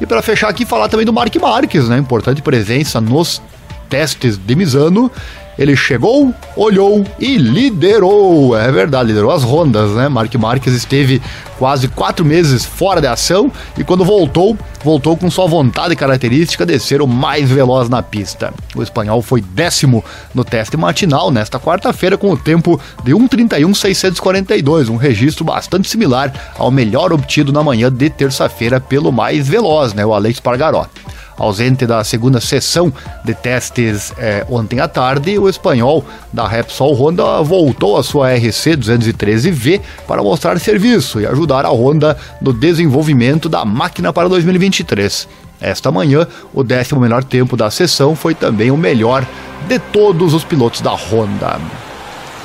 E 0.00 0.06
para 0.06 0.20
fechar 0.20 0.48
aqui, 0.48 0.66
falar 0.66 0.88
também 0.88 1.06
do 1.06 1.12
Mark 1.12 1.34
Marques, 1.36 1.88
né? 1.88 1.96
Importante 1.96 2.42
presença 2.42 3.00
nos 3.00 3.40
testes 3.88 4.36
de 4.36 4.54
Misano 4.54 5.10
ele 5.58 5.76
chegou, 5.76 6.34
olhou 6.56 7.04
e 7.18 7.36
liderou. 7.36 8.56
É 8.56 8.70
verdade, 8.70 9.08
liderou 9.08 9.30
as 9.30 9.42
rondas, 9.42 9.90
né? 9.92 10.08
Mark 10.08 10.34
Marques 10.34 10.72
esteve 10.72 11.20
quase 11.58 11.86
quatro 11.88 12.24
meses 12.24 12.64
fora 12.64 13.00
de 13.00 13.06
ação 13.06 13.50
e 13.78 13.84
quando 13.84 14.04
voltou, 14.04 14.56
voltou 14.82 15.16
com 15.16 15.30
sua 15.30 15.46
vontade 15.46 15.94
característica 15.94 16.66
de 16.66 16.78
ser 16.80 17.00
o 17.00 17.06
mais 17.06 17.48
veloz 17.50 17.88
na 17.88 18.02
pista. 18.02 18.52
O 18.74 18.82
espanhol 18.82 19.22
foi 19.22 19.40
décimo 19.40 20.04
no 20.34 20.44
teste 20.44 20.76
matinal 20.76 21.30
nesta 21.30 21.60
quarta-feira 21.60 22.18
com 22.18 22.30
o 22.30 22.36
tempo 22.36 22.80
de 23.04 23.12
1:31.642, 23.12 24.88
um 24.88 24.96
registro 24.96 25.44
bastante 25.44 25.88
similar 25.88 26.32
ao 26.58 26.70
melhor 26.70 27.12
obtido 27.12 27.52
na 27.52 27.62
manhã 27.62 27.92
de 27.92 28.10
terça-feira 28.10 28.80
pelo 28.80 29.12
mais 29.12 29.46
veloz, 29.46 29.94
né? 29.94 30.04
O 30.04 30.14
Alex 30.14 30.40
Pargaró 30.40 30.86
ausente 31.36 31.86
da 31.86 32.02
segunda 32.04 32.40
sessão 32.40 32.92
de 33.24 33.34
testes 33.34 34.12
é, 34.18 34.46
ontem 34.48 34.80
à 34.80 34.88
tarde, 34.88 35.38
o 35.38 35.48
espanhol 35.48 36.04
da 36.32 36.46
Repsol 36.46 36.94
Honda 36.94 37.42
voltou 37.42 37.96
à 37.96 38.02
sua 38.02 38.34
RC 38.34 38.76
213V 38.76 39.80
para 40.06 40.22
mostrar 40.22 40.58
serviço 40.58 41.20
e 41.20 41.26
ajudar 41.26 41.64
a 41.64 41.70
Honda 41.70 42.16
no 42.40 42.52
desenvolvimento 42.52 43.48
da 43.48 43.64
máquina 43.64 44.12
para 44.12 44.28
2023. 44.28 45.28
Esta 45.60 45.92
manhã, 45.92 46.26
o 46.52 46.64
décimo 46.64 47.00
melhor 47.00 47.22
tempo 47.22 47.56
da 47.56 47.70
sessão 47.70 48.16
foi 48.16 48.34
também 48.34 48.70
o 48.70 48.76
melhor 48.76 49.26
de 49.68 49.78
todos 49.78 50.34
os 50.34 50.44
pilotos 50.44 50.80
da 50.80 50.92
Honda 50.92 51.60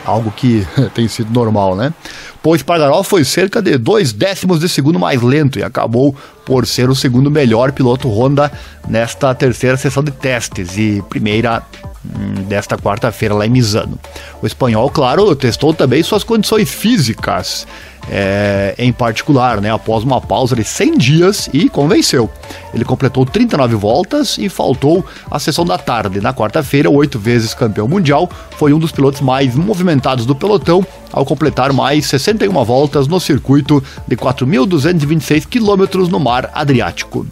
algo 0.08 0.32
que 0.32 0.66
tem 0.96 1.08
sido 1.08 1.32
normal, 1.32 1.76
né? 1.76 1.94
Pois 2.42 2.64
Pagarol 2.64 3.04
foi 3.04 3.24
cerca 3.24 3.62
de 3.62 3.78
dois 3.78 4.14
décimos 4.14 4.60
de 4.60 4.70
segundo 4.70 4.98
mais 4.98 5.22
lento 5.22 5.60
e 5.60 5.64
acabou 5.64 6.16
por 6.46 6.66
ser 6.66 6.90
o 6.90 6.96
segundo 6.96 7.30
melhor 7.30 7.74
piloto 7.74 8.08
Honda 8.10 8.52
nesta 8.88 9.36
terceira 9.36 9.76
sessão 9.76 10.02
de 10.02 10.12
testes 10.12 10.78
e 10.78 11.04
primeira 11.10 11.62
hum, 12.06 12.44
desta 12.44 12.78
quarta-feira 12.78 13.36
lá 13.36 13.46
em 13.46 13.50
Misano. 13.50 14.00
O 14.42 14.48
espanhol, 14.48 14.90
claro, 14.90 15.36
testou 15.36 15.74
também 15.74 16.02
suas 16.02 16.24
condições 16.24 16.70
físicas 16.70 17.68
é, 18.10 18.76
em 18.78 18.92
particular, 18.92 19.60
né, 19.62 19.72
após 19.72 20.04
uma 20.04 20.22
pausa 20.22 20.56
de 20.56 20.64
100 20.64 20.98
dias 20.98 21.50
e 21.54 21.70
convenceu. 21.70 22.30
Ele 22.74 22.86
completou 22.86 23.26
39 23.26 23.76
voltas 23.76 24.38
e 24.38 24.50
faltou 24.50 25.06
a 25.30 25.40
sessão 25.40 25.66
da 25.66 25.78
tarde. 25.78 26.22
Na 26.22 26.34
quarta-feira, 26.34 26.90
oito 26.90 27.20
vezes 27.20 27.54
campeão 27.54 27.88
mundial, 27.88 28.30
foi 28.52 28.74
um 28.74 28.80
dos 28.80 28.92
pilotos 28.92 29.22
mais 29.22 29.56
movimentados 29.56 30.26
do 30.26 30.36
pelotão 30.36 30.86
ao 31.12 31.26
completar 31.26 31.72
mais 31.74 32.06
61 32.06 32.64
voltas 32.64 33.08
no 33.08 33.20
circuito 33.20 33.84
de 34.08 34.16
4.226 34.16 35.46
quilômetros 35.46 36.10
no 36.10 36.20
mar 36.20 36.50
Adriático 36.54 37.26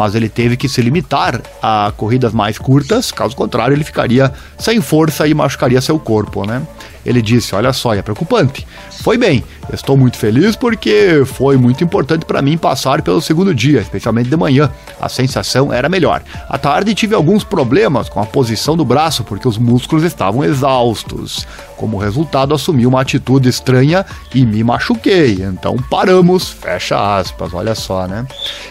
mas 0.00 0.14
ele 0.14 0.30
teve 0.30 0.56
que 0.56 0.66
se 0.66 0.80
limitar 0.80 1.42
a 1.62 1.92
corridas 1.94 2.32
mais 2.32 2.56
curtas, 2.56 3.12
caso 3.12 3.36
contrário, 3.36 3.74
ele 3.74 3.84
ficaria 3.84 4.32
sem 4.58 4.80
força 4.80 5.28
e 5.28 5.34
machucaria 5.34 5.78
seu 5.78 5.98
corpo, 5.98 6.46
né? 6.46 6.62
Ele 7.04 7.22
disse: 7.22 7.54
Olha 7.54 7.72
só, 7.72 7.94
é 7.94 8.02
preocupante. 8.02 8.66
Foi 9.02 9.16
bem, 9.16 9.42
estou 9.72 9.96
muito 9.96 10.18
feliz 10.18 10.54
porque 10.56 11.22
foi 11.24 11.56
muito 11.56 11.82
importante 11.82 12.26
para 12.26 12.42
mim 12.42 12.58
passar 12.58 13.00
pelo 13.00 13.20
segundo 13.22 13.54
dia, 13.54 13.80
especialmente 13.80 14.28
de 14.28 14.36
manhã. 14.36 14.70
A 15.00 15.08
sensação 15.08 15.72
era 15.72 15.88
melhor. 15.88 16.22
À 16.48 16.58
tarde 16.58 16.94
tive 16.94 17.14
alguns 17.14 17.42
problemas 17.42 18.08
com 18.10 18.20
a 18.20 18.26
posição 18.26 18.76
do 18.76 18.84
braço 18.84 19.24
porque 19.24 19.48
os 19.48 19.56
músculos 19.56 20.04
estavam 20.04 20.44
exaustos. 20.44 21.46
Como 21.76 21.96
resultado, 21.96 22.52
assumi 22.52 22.86
uma 22.86 23.00
atitude 23.00 23.48
estranha 23.48 24.04
e 24.34 24.44
me 24.44 24.62
machuquei. 24.62 25.38
Então 25.40 25.76
paramos, 25.90 26.50
fecha 26.50 27.16
aspas, 27.18 27.54
olha 27.54 27.74
só, 27.74 28.06
né? 28.06 28.26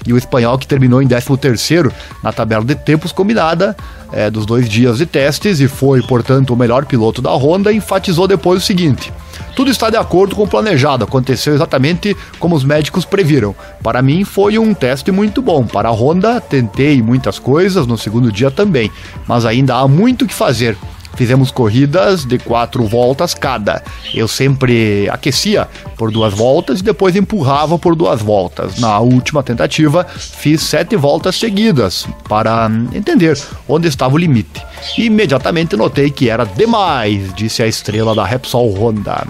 E 0.06 0.14
o 0.14 0.18
espanhol 0.18 0.60
que 0.60 0.68
terminou 0.68 1.02
em 1.02 1.08
13º 1.22 1.92
na 2.24 2.32
tabela 2.32 2.64
de 2.64 2.76
tempos 2.76 3.12
combinada 3.12 3.76
é, 4.12 4.30
dos 4.30 4.46
dois 4.46 4.68
dias 4.68 4.98
de 4.98 5.06
testes 5.06 5.60
e 5.60 5.68
foi, 5.68 6.02
portanto, 6.02 6.54
o 6.54 6.58
melhor 6.58 6.86
piloto 6.86 7.22
da 7.22 7.32
Honda, 7.32 7.72
enfatizou 7.72 8.28
depois 8.28 8.64
o 8.64 8.66
seguinte: 8.66 9.12
tudo 9.56 9.70
está 9.70 9.90
de 9.90 9.98
acordo 9.98 10.36
com 10.36 10.44
o 10.44 10.48
planejado, 10.48 11.04
aconteceu 11.04 11.54
exatamente 11.54 12.16
como 12.40 12.56
os 12.56 12.64
médicos 12.64 13.06
previram. 13.06 13.56
Para 13.84 14.02
mim 14.02 14.24
foi 14.24 14.58
um 14.58 14.74
teste 14.74 15.12
muito 15.12 15.42
bom. 15.42 15.66
Para 15.66 15.90
a 15.90 15.92
Honda, 15.92 16.42
tentei 16.42 17.02
muitas 17.02 17.38
coisas 17.40 17.86
no 17.86 17.98
segundo 17.98 18.32
dia 18.32 18.50
também, 18.50 18.92
mas 19.28 19.46
ainda 19.46 19.76
há 19.76 19.88
muito 19.88 20.26
o 20.26 20.28
que 20.28 20.34
fazer. 20.34 20.78
Fizemos 21.16 21.52
corridas 21.52 22.26
de 22.26 22.38
quatro 22.38 22.86
voltas 22.86 23.34
cada. 23.34 23.84
Eu 24.14 24.28
sempre 24.28 25.10
aquecia 25.10 25.68
por 25.98 26.12
duas 26.12 26.34
voltas 26.34 26.80
e 26.80 26.84
depois 26.84 27.16
empurrava 27.16 27.78
por 27.78 27.96
duas 27.96 28.22
voltas. 28.22 28.80
Na 28.80 29.00
última 29.00 29.44
tentativa, 29.44 30.06
fiz 30.06 30.62
sete 30.62 30.96
voltas 30.96 31.36
seguidas 31.36 32.08
para 32.28 32.70
entender 32.94 33.38
onde 33.68 33.88
estava 33.88 34.16
o 34.16 34.18
limite. 34.18 34.62
E 34.98 35.06
imediatamente 35.06 35.76
notei 35.76 36.10
que 36.10 36.30
era 36.30 36.46
demais, 36.46 37.34
disse 37.34 37.62
a 37.62 37.68
estrela 37.68 38.16
da 38.16 38.26
Repsol 38.26 38.74
Honda. 38.80 39.28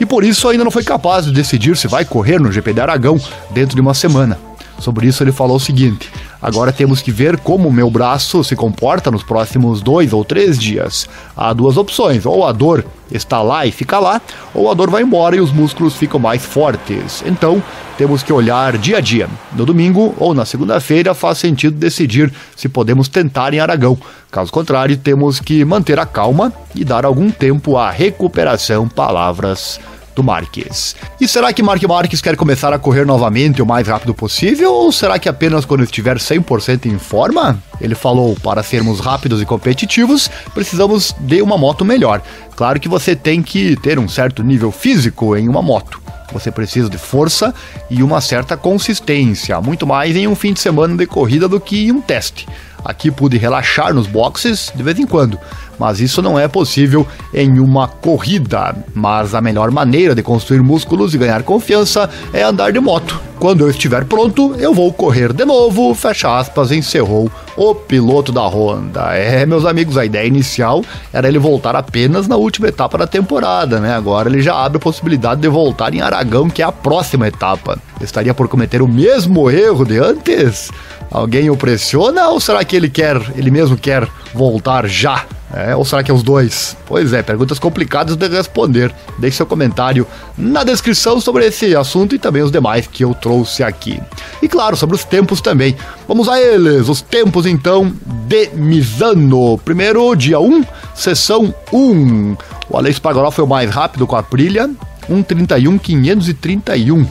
E 0.00 0.06
por 0.06 0.24
isso 0.24 0.48
ainda 0.48 0.64
não 0.64 0.70
foi 0.70 0.82
capaz 0.82 1.24
de 1.24 1.32
decidir 1.32 1.76
se 1.76 1.88
vai 1.88 2.04
correr 2.04 2.40
no 2.40 2.52
GP 2.52 2.72
de 2.72 2.80
Aragão 2.80 3.20
dentro 3.50 3.74
de 3.74 3.80
uma 3.80 3.94
semana. 3.94 4.38
Sobre 4.78 5.06
isso 5.06 5.22
ele 5.22 5.32
falou 5.32 5.56
o 5.56 5.60
seguinte: 5.60 6.10
Agora 6.44 6.70
temos 6.70 7.00
que 7.00 7.10
ver 7.10 7.38
como 7.38 7.70
o 7.70 7.72
meu 7.72 7.90
braço 7.90 8.44
se 8.44 8.54
comporta 8.54 9.10
nos 9.10 9.22
próximos 9.22 9.80
dois 9.80 10.12
ou 10.12 10.22
três 10.22 10.58
dias. 10.58 11.08
Há 11.34 11.54
duas 11.54 11.78
opções: 11.78 12.26
ou 12.26 12.44
a 12.46 12.52
dor 12.52 12.84
está 13.10 13.40
lá 13.40 13.64
e 13.64 13.72
fica 13.72 13.98
lá, 13.98 14.20
ou 14.52 14.70
a 14.70 14.74
dor 14.74 14.90
vai 14.90 15.02
embora 15.02 15.36
e 15.36 15.40
os 15.40 15.50
músculos 15.50 15.94
ficam 15.94 16.20
mais 16.20 16.44
fortes. 16.44 17.24
Então, 17.24 17.62
temos 17.96 18.22
que 18.22 18.30
olhar 18.30 18.76
dia 18.76 18.98
a 18.98 19.00
dia. 19.00 19.26
No 19.54 19.64
domingo 19.64 20.14
ou 20.18 20.34
na 20.34 20.44
segunda-feira 20.44 21.14
faz 21.14 21.38
sentido 21.38 21.76
decidir 21.76 22.30
se 22.54 22.68
podemos 22.68 23.08
tentar 23.08 23.54
em 23.54 23.60
Aragão. 23.60 23.96
Caso 24.30 24.52
contrário, 24.52 24.98
temos 24.98 25.40
que 25.40 25.64
manter 25.64 25.98
a 25.98 26.04
calma 26.04 26.52
e 26.74 26.84
dar 26.84 27.06
algum 27.06 27.30
tempo 27.30 27.78
à 27.78 27.90
recuperação. 27.90 28.86
Palavras 28.86 29.80
do 30.14 30.22
Marques. 30.22 30.94
E 31.20 31.26
será 31.26 31.52
que 31.52 31.62
Mark 31.62 31.82
Marques 31.82 32.20
quer 32.20 32.36
começar 32.36 32.72
a 32.72 32.78
correr 32.78 33.04
novamente 33.04 33.60
o 33.60 33.66
mais 33.66 33.88
rápido 33.88 34.14
possível 34.14 34.72
ou 34.72 34.92
será 34.92 35.18
que 35.18 35.28
apenas 35.28 35.64
quando 35.64 35.84
estiver 35.84 36.16
100% 36.16 36.86
em 36.86 36.98
forma? 36.98 37.58
Ele 37.80 37.94
falou: 37.94 38.36
para 38.42 38.62
sermos 38.62 39.00
rápidos 39.00 39.42
e 39.42 39.46
competitivos, 39.46 40.30
precisamos 40.52 41.14
de 41.18 41.42
uma 41.42 41.58
moto 41.58 41.84
melhor. 41.84 42.22
Claro 42.56 42.78
que 42.78 42.88
você 42.88 43.16
tem 43.16 43.42
que 43.42 43.76
ter 43.76 43.98
um 43.98 44.08
certo 44.08 44.42
nível 44.42 44.70
físico 44.70 45.36
em 45.36 45.48
uma 45.48 45.62
moto. 45.62 46.00
Você 46.32 46.50
precisa 46.50 46.88
de 46.88 46.98
força 46.98 47.54
e 47.88 48.02
uma 48.02 48.20
certa 48.20 48.56
consistência, 48.56 49.60
muito 49.60 49.86
mais 49.86 50.16
em 50.16 50.26
um 50.26 50.34
fim 50.34 50.52
de 50.52 50.60
semana 50.60 50.96
de 50.96 51.06
corrida 51.06 51.48
do 51.48 51.60
que 51.60 51.86
em 51.86 51.92
um 51.92 52.00
teste. 52.00 52.46
Aqui 52.84 53.10
pude 53.10 53.38
relaxar 53.38 53.94
nos 53.94 54.06
boxes 54.06 54.70
de 54.74 54.82
vez 54.82 54.98
em 54.98 55.06
quando, 55.06 55.38
mas 55.78 56.00
isso 56.00 56.22
não 56.22 56.38
é 56.38 56.48
possível 56.48 57.06
em 57.32 57.58
uma 57.58 57.88
corrida. 57.88 58.74
Mas 58.94 59.34
a 59.34 59.40
melhor 59.40 59.70
maneira 59.70 60.14
de 60.14 60.22
construir 60.22 60.62
músculos 60.62 61.14
e 61.14 61.18
ganhar 61.18 61.42
confiança 61.42 62.08
é 62.32 62.42
andar 62.42 62.72
de 62.72 62.80
moto. 62.80 63.20
Quando 63.38 63.60
eu 63.62 63.68
estiver 63.68 64.04
pronto, 64.04 64.54
eu 64.58 64.72
vou 64.72 64.92
correr 64.92 65.32
de 65.32 65.44
novo, 65.44 65.94
fecha 65.94 66.38
aspas, 66.38 66.70
encerrou 66.72 67.30
o 67.56 67.74
piloto 67.74 68.32
da 68.32 68.46
Honda. 68.46 69.14
É, 69.14 69.44
meus 69.44 69.66
amigos, 69.66 69.98
a 69.98 70.04
ideia 70.04 70.26
inicial 70.26 70.82
era 71.12 71.28
ele 71.28 71.38
voltar 71.38 71.76
apenas 71.76 72.26
na 72.26 72.36
última 72.36 72.68
etapa 72.68 72.96
da 72.96 73.06
temporada, 73.06 73.80
né? 73.80 73.94
Agora 73.94 74.28
ele 74.28 74.40
já 74.40 74.54
abre 74.54 74.78
a 74.78 74.80
possibilidade 74.80 75.40
de 75.40 75.48
voltar 75.48 75.92
em 75.92 76.00
Aragão, 76.00 76.48
que 76.48 76.62
é 76.62 76.64
a 76.64 76.72
próxima 76.72 77.28
etapa. 77.28 77.78
Estaria 78.00 78.32
por 78.32 78.48
cometer 78.48 78.80
o 78.80 78.88
mesmo 78.88 79.50
erro 79.50 79.84
de 79.84 79.98
antes? 79.98 80.70
Alguém 81.10 81.50
o 81.50 81.56
pressiona 81.56 82.28
ou 82.28 82.40
será 82.40 82.64
que 82.64 82.74
ele 82.74 82.88
quer, 82.88 83.20
ele 83.36 83.50
mesmo 83.50 83.76
quer 83.76 84.08
voltar 84.32 84.88
já? 84.88 85.24
É, 85.56 85.76
ou 85.76 85.84
será 85.84 86.02
que 86.02 86.10
é 86.10 86.14
os 86.14 86.24
dois? 86.24 86.76
Pois 86.84 87.12
é, 87.12 87.22
perguntas 87.22 87.60
complicadas 87.60 88.16
de 88.16 88.26
responder. 88.26 88.92
Deixe 89.18 89.36
seu 89.36 89.46
comentário 89.46 90.04
na 90.36 90.64
descrição 90.64 91.20
sobre 91.20 91.46
esse 91.46 91.76
assunto 91.76 92.12
e 92.12 92.18
também 92.18 92.42
os 92.42 92.50
demais 92.50 92.88
que 92.88 93.04
eu 93.04 93.14
trouxe 93.14 93.62
aqui. 93.62 94.02
E 94.42 94.48
claro, 94.48 94.76
sobre 94.76 94.96
os 94.96 95.04
tempos 95.04 95.40
também. 95.40 95.76
Vamos 96.08 96.28
a 96.28 96.40
eles, 96.40 96.88
os 96.88 97.00
tempos 97.00 97.46
então 97.46 97.94
de 98.26 98.48
Misano. 98.54 99.56
Primeiro, 99.58 100.16
dia 100.16 100.40
1, 100.40 100.64
sessão 100.92 101.54
1. 101.72 102.36
O 102.68 102.76
Alex 102.76 102.98
Pagoró 102.98 103.30
foi 103.30 103.44
o 103.44 103.48
mais 103.48 103.70
rápido 103.70 104.08
com 104.08 104.16
a 104.16 104.24
Prilha, 104.24 104.68
1:31.531. 105.08 107.06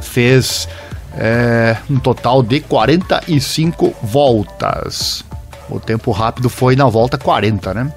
Fez 0.00 0.68
é, 1.18 1.76
um 1.90 1.98
total 1.98 2.44
de 2.44 2.60
45 2.60 3.92
voltas. 4.04 5.25
O 5.68 5.80
tempo 5.80 6.10
rápido 6.10 6.48
foi 6.48 6.76
na 6.76 6.86
volta 6.86 7.18
40, 7.18 7.74
né? 7.74 7.92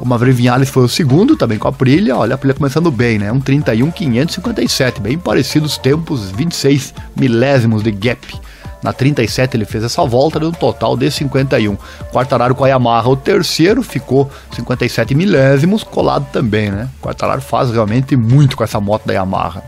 O 0.00 0.04
Maverick 0.04 0.36
Vinales 0.36 0.68
foi 0.68 0.84
o 0.84 0.88
segundo, 0.88 1.36
também 1.36 1.58
com 1.58 1.68
a 1.68 1.72
Prilha. 1.72 2.16
Olha, 2.16 2.34
a 2.34 2.38
Prilha 2.38 2.54
começando 2.54 2.90
bem, 2.90 3.18
né? 3.18 3.30
Um 3.30 3.40
31,557, 3.40 5.00
bem 5.00 5.18
parecido 5.18 5.66
os 5.66 5.78
tempos, 5.78 6.30
26 6.30 6.92
milésimos 7.16 7.82
de 7.82 7.92
gap 7.92 8.40
Na 8.82 8.92
37 8.92 9.56
ele 9.56 9.64
fez 9.64 9.84
essa 9.84 10.04
volta, 10.04 10.40
deu 10.40 10.48
um 10.48 10.52
total 10.52 10.96
de 10.96 11.10
51. 11.10 11.76
Quartararo 12.12 12.54
com 12.54 12.64
a 12.64 12.68
Yamaha, 12.68 13.08
o 13.08 13.16
terceiro, 13.16 13.82
ficou 13.82 14.30
57 14.54 15.14
milésimos, 15.14 15.84
colado 15.84 16.26
também, 16.32 16.70
né? 16.70 16.88
Quartararo 17.00 17.40
faz 17.40 17.70
realmente 17.70 18.16
muito 18.16 18.56
com 18.56 18.64
essa 18.64 18.80
moto 18.80 19.06
da 19.06 19.14
Yamaha. 19.14 19.62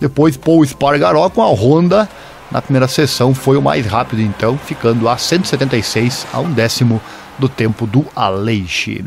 Depois 0.00 0.36
Paul 0.36 0.64
Spargaró 0.64 1.28
com 1.30 1.42
a 1.42 1.48
Honda, 1.48 2.08
na 2.50 2.62
primeira 2.62 2.88
sessão 2.88 3.34
foi 3.34 3.56
o 3.56 3.62
mais 3.62 3.86
rápido 3.86 4.22
então, 4.22 4.56
ficando 4.56 5.08
a 5.08 5.16
176 5.16 6.26
a 6.32 6.40
um 6.40 6.52
décimo 6.52 7.00
do 7.38 7.48
tempo 7.48 7.86
do 7.86 8.04
Aleixo. 8.14 9.04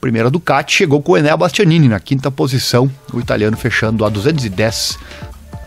Primeira 0.00 0.30
Ducati 0.30 0.72
chegou 0.72 1.02
com 1.02 1.12
o 1.12 1.16
Enea 1.16 1.36
Bastianini 1.36 1.88
na 1.88 1.98
quinta 1.98 2.30
posição, 2.30 2.90
o 3.12 3.18
italiano 3.18 3.56
fechando 3.56 4.04
a 4.04 4.08
210 4.08 4.98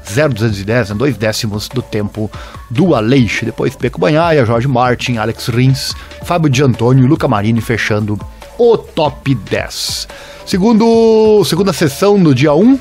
0,210, 0.09 0.89
né, 0.89 0.95
dois 0.95 1.17
décimos 1.17 1.69
do 1.69 1.81
tempo 1.81 2.31
do 2.69 2.95
Aleixo. 2.95 3.45
Depois 3.45 3.75
Peco 3.75 3.99
Banhaia, 3.99 4.45
Jorge 4.45 4.67
Martin, 4.67 5.17
Alex 5.17 5.47
Rins, 5.47 5.93
Fábio 6.23 6.49
Di 6.49 6.63
Antonio 6.63 7.05
e 7.05 7.07
Luca 7.07 7.27
Marini 7.27 7.61
fechando 7.61 8.19
o 8.57 8.77
top 8.77 9.35
10. 9.35 10.07
Segundo, 10.45 11.43
segunda 11.45 11.71
sessão 11.71 12.21
do 12.21 12.33
dia 12.33 12.53
1, 12.53 12.79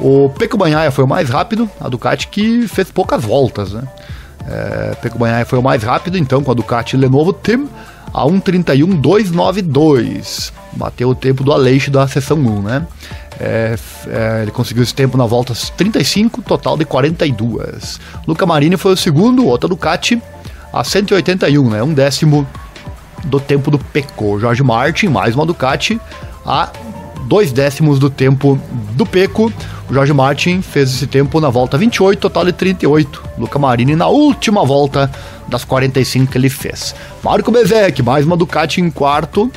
o 0.00 0.30
Peco 0.30 0.56
Banhaia 0.56 0.90
foi 0.90 1.04
o 1.04 1.08
mais 1.08 1.28
rápido, 1.28 1.70
a 1.80 1.88
Ducati 1.88 2.28
que 2.28 2.66
fez 2.68 2.90
poucas 2.90 3.24
voltas, 3.24 3.72
né? 3.72 3.82
É, 4.46 4.94
Peco 5.02 5.18
Banhaia 5.18 5.44
foi 5.44 5.58
o 5.58 5.62
mais 5.62 5.82
rápido, 5.82 6.16
então, 6.16 6.42
com 6.42 6.50
a 6.50 6.54
Ducati 6.54 6.96
Lenovo 6.96 7.32
Team 7.32 7.68
a 8.12 8.24
1:31.292. 8.24 10.52
Bateu 10.72 11.10
o 11.10 11.14
tempo 11.14 11.44
do 11.44 11.52
Aleixo 11.52 11.90
da 11.90 12.06
sessão 12.06 12.38
1, 12.38 12.62
né? 12.62 12.86
É, 13.40 13.76
é, 14.08 14.42
ele 14.42 14.50
conseguiu 14.50 14.82
esse 14.82 14.94
tempo 14.94 15.16
na 15.16 15.26
volta 15.26 15.54
35, 15.76 16.42
total 16.42 16.76
de 16.76 16.84
42. 16.84 18.00
Luca 18.26 18.44
Marini 18.46 18.76
foi 18.76 18.94
o 18.94 18.96
segundo, 18.96 19.46
outra 19.46 19.68
Ducati 19.68 20.20
a 20.72 20.82
181, 20.82 21.70
né? 21.70 21.80
Um 21.82 21.92
décimo 21.92 22.46
do 23.24 23.40
tempo 23.40 23.70
do 23.70 23.78
Pecco. 23.78 24.38
Jorge 24.38 24.62
Martin, 24.62 25.08
mais 25.08 25.34
uma 25.34 25.46
Ducati, 25.46 25.98
a 26.44 26.68
dois 27.28 27.52
décimos 27.52 27.98
do 27.98 28.08
tempo 28.08 28.58
do 28.92 29.04
Peco. 29.04 29.52
O 29.88 29.94
Jorge 29.94 30.12
Martin 30.12 30.60
fez 30.62 30.90
esse 30.90 31.06
tempo 31.06 31.40
na 31.40 31.50
volta 31.50 31.78
28, 31.78 32.18
total 32.18 32.46
de 32.46 32.52
38. 32.52 33.22
Luca 33.38 33.58
Marini 33.58 33.94
na 33.94 34.08
última 34.08 34.64
volta 34.64 35.10
das 35.46 35.64
45 35.64 36.32
que 36.32 36.38
ele 36.38 36.48
fez. 36.48 36.94
Marco 37.22 37.50
Bezek, 37.50 38.02
mais 38.02 38.26
uma 38.26 38.36
Ducati 38.36 38.80
em 38.80 38.90
quarto, 38.90 39.50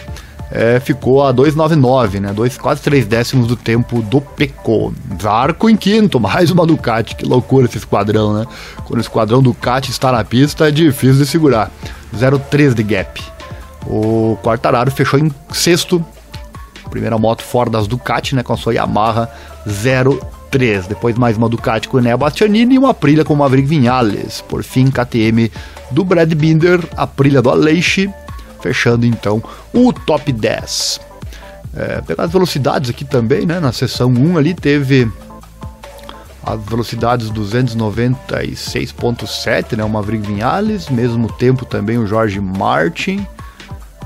é, 0.51 0.79
ficou 0.81 1.25
a 1.25 1.33
2,99, 1.33 2.19
né? 2.19 2.33
Dois, 2.33 2.57
quase 2.57 2.81
3 2.81 3.05
décimos 3.05 3.47
do 3.47 3.55
tempo 3.55 4.01
do 4.01 4.19
Pecco. 4.19 4.93
Zarco 5.21 5.69
em 5.69 5.77
quinto, 5.77 6.19
mais 6.21 6.51
uma 6.51 6.65
Ducati. 6.65 7.15
Que 7.15 7.25
loucura 7.25 7.65
esse 7.65 7.77
esquadrão, 7.77 8.33
né? 8.33 8.45
Quando 8.85 8.99
o 8.99 9.01
esquadrão 9.01 9.41
Ducati 9.41 9.91
está 9.91 10.11
na 10.11 10.23
pista 10.23 10.67
é 10.67 10.71
difícil 10.71 11.17
de 11.17 11.25
segurar. 11.25 11.71
0,3 12.15 12.73
de 12.73 12.83
gap. 12.83 13.21
O 13.87 14.37
Quartararo 14.43 14.91
fechou 14.91 15.19
em 15.19 15.31
sexto. 15.51 16.05
Primeira 16.91 17.17
moto 17.17 17.41
fora 17.41 17.71
das 17.71 17.87
Ducati, 17.87 18.35
né? 18.35 18.43
Com 18.43 18.53
a 18.53 18.57
sua 18.57 18.75
Yamaha 18.75 19.27
0,3. 19.67 20.87
Depois 20.87 21.17
mais 21.17 21.37
uma 21.37 21.49
Ducati 21.49 21.89
com 21.89 21.97
o 21.97 22.01
Nea 22.01 22.15
Bastianini 22.15 22.75
e 22.75 22.77
uma 22.77 22.91
Aprilia 22.91 23.25
com 23.25 23.33
o 23.33 23.37
Maverick 23.37 23.67
Vinales. 23.67 24.41
Por 24.41 24.63
fim, 24.63 24.91
KTM 24.91 25.51
do 25.89 26.03
Brad 26.03 26.31
Binder, 26.33 26.79
Aprilia 26.95 27.41
do 27.41 27.49
Aleixo 27.49 28.07
fechando 28.61 29.05
então 29.05 29.43
o 29.73 29.91
top 29.91 30.31
10. 30.31 31.01
É, 31.75 31.99
pegar 32.01 32.23
as 32.25 32.31
velocidades 32.31 32.89
aqui 32.89 33.03
também, 33.03 33.45
né? 33.45 33.59
Na 33.59 33.71
seção 33.71 34.09
1 34.09 34.37
ali 34.37 34.53
teve 34.53 35.11
as 36.43 36.63
velocidades 36.63 37.31
296.7, 37.31 39.77
né? 39.77 39.83
O 39.83 39.89
Maverick 39.89 40.27
Vinales, 40.27 40.89
mesmo 40.89 41.31
tempo 41.31 41.65
também 41.65 41.97
o 41.97 42.05
Jorge 42.05 42.39
Martin. 42.39 43.25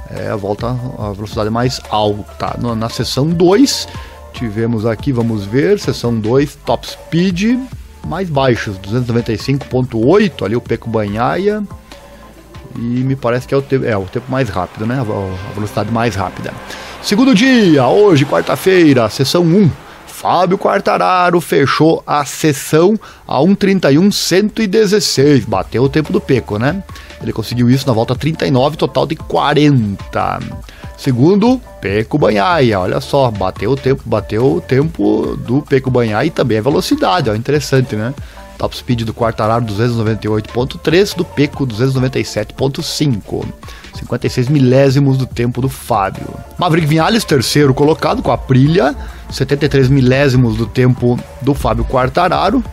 É 0.09 0.29
a 0.29 0.35
volta 0.35 0.67
a 0.67 1.12
velocidade 1.12 1.50
mais 1.50 1.81
alta. 1.89 2.57
Na, 2.59 2.75
na 2.75 2.89
seção 2.89 3.27
2 3.27 3.88
tivemos 4.33 4.85
aqui, 4.85 5.13
vamos 5.13 5.45
ver, 5.45 5.79
seção 5.79 6.19
2, 6.19 6.57
top 6.65 6.88
speed 6.88 7.57
mais 8.05 8.29
baixos, 8.29 8.77
295.8 8.79 10.45
ali 10.45 10.55
o 10.55 10.62
Peco 10.62 10.89
Banhaia 10.89 11.63
e 12.75 12.79
me 12.79 13.15
parece 13.15 13.47
que 13.47 13.53
é 13.53 13.57
o, 13.57 13.62
tempo, 13.62 13.85
é 13.85 13.97
o 13.97 14.03
tempo 14.03 14.29
mais 14.29 14.50
rápido, 14.50 14.85
né? 14.85 15.00
A 15.00 15.53
velocidade 15.53 15.89
mais 15.91 16.15
rápida. 16.15 16.53
Segundo 17.01 17.33
dia, 17.33 17.88
hoje, 17.88 18.25
quarta-feira, 18.25 19.09
sessão 19.09 19.43
1. 19.43 19.71
Fábio 20.07 20.57
Quartararo 20.57 21.39
fechou 21.39 22.03
a 22.05 22.25
sessão 22.25 23.00
a 23.27 23.39
1:31.116. 23.39 25.46
Bateu 25.46 25.83
o 25.83 25.89
tempo 25.89 26.11
do 26.11 26.20
Peco, 26.20 26.57
né? 26.57 26.83
Ele 27.25 27.33
conseguiu 27.33 27.70
isso 27.70 27.88
na 27.88 27.94
volta 27.94 28.16
39, 28.16 28.77
total 28.77 29.05
de 29.07 29.16
40. 29.16 30.40
Segundo, 30.98 31.59
Peco 31.81 32.18
Banhaia, 32.18 32.79
olha 32.79 33.01
só, 33.01 33.29
bateu 33.29 33.72
o 33.72 33.75
tempo, 33.75 34.01
bateu 34.05 34.55
o 34.55 34.61
tempo 34.61 35.35
do 35.35 35.61
Peco 35.61 35.92
Banhaia 35.92 36.27
e 36.27 36.31
também 36.31 36.57
a 36.57 36.61
velocidade, 36.61 37.29
ó, 37.29 37.35
interessante, 37.35 37.96
né? 37.96 38.14
Top 38.57 38.75
speed 38.75 39.01
do 39.01 39.14
Quartararo 39.14 39.66
298.3, 39.66 41.16
do 41.16 41.25
Peco 41.25 41.68
297.5. 41.68 43.46
56 43.96 44.50
milésimos 44.50 45.18
do 45.18 45.25
tempo 45.25 45.61
do 45.61 45.68
Fábio. 45.68 46.27
Maverick 46.57 46.88
Vinales, 46.88 47.24
terceiro 47.24 47.74
colocado 47.74 48.22
com 48.22 48.31
a 48.31 48.38
Prilha, 48.38 48.96
73 49.29 49.90
milésimos 49.90 50.55
do 50.55 50.66
tempo 50.66 51.20
do 51.42 51.53
Fábio 51.53 51.85
Quartararo. 51.85 52.64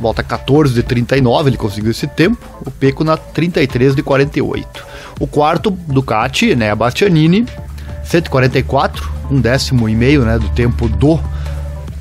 Volta 0.00 0.22
14 0.22 0.72
de 0.72 0.82
39, 0.82 1.50
ele 1.50 1.56
conseguiu 1.56 1.90
esse 1.90 2.06
tempo. 2.06 2.38
O 2.64 2.70
Peco 2.70 3.04
na 3.04 3.16
33 3.16 3.94
de 3.94 4.02
48. 4.02 4.86
O 5.20 5.26
quarto, 5.26 5.70
Ducati, 5.70 6.54
né, 6.54 6.70
a 6.70 6.76
Bastianini, 6.76 7.46
144, 8.04 9.10
um 9.30 9.40
décimo 9.40 9.88
e 9.88 9.94
meio 9.94 10.24
né, 10.24 10.38
do 10.38 10.48
tempo 10.50 10.88
do 10.88 11.20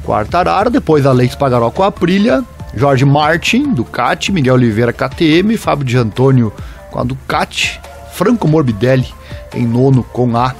Quartararo. 0.05 0.69
Depois 0.69 1.05
Alex 1.05 1.35
Pagaró 1.35 1.69
com 1.69 1.83
a 1.83 1.91
Prilha, 1.91 2.43
Jorge 2.73 3.03
Martin, 3.03 3.73
Ducati, 3.73 4.31
Miguel 4.31 4.55
Oliveira, 4.55 4.93
KTM, 4.93 5.57
Fábio 5.57 5.85
de 5.85 5.97
Antônio 5.97 6.53
com 6.91 6.99
a 6.99 7.03
Ducati, 7.03 7.79
Franco 8.13 8.47
Morbidelli 8.47 9.07
em 9.53 9.65
nono 9.65 10.03
com 10.03 10.35
a 10.37 10.53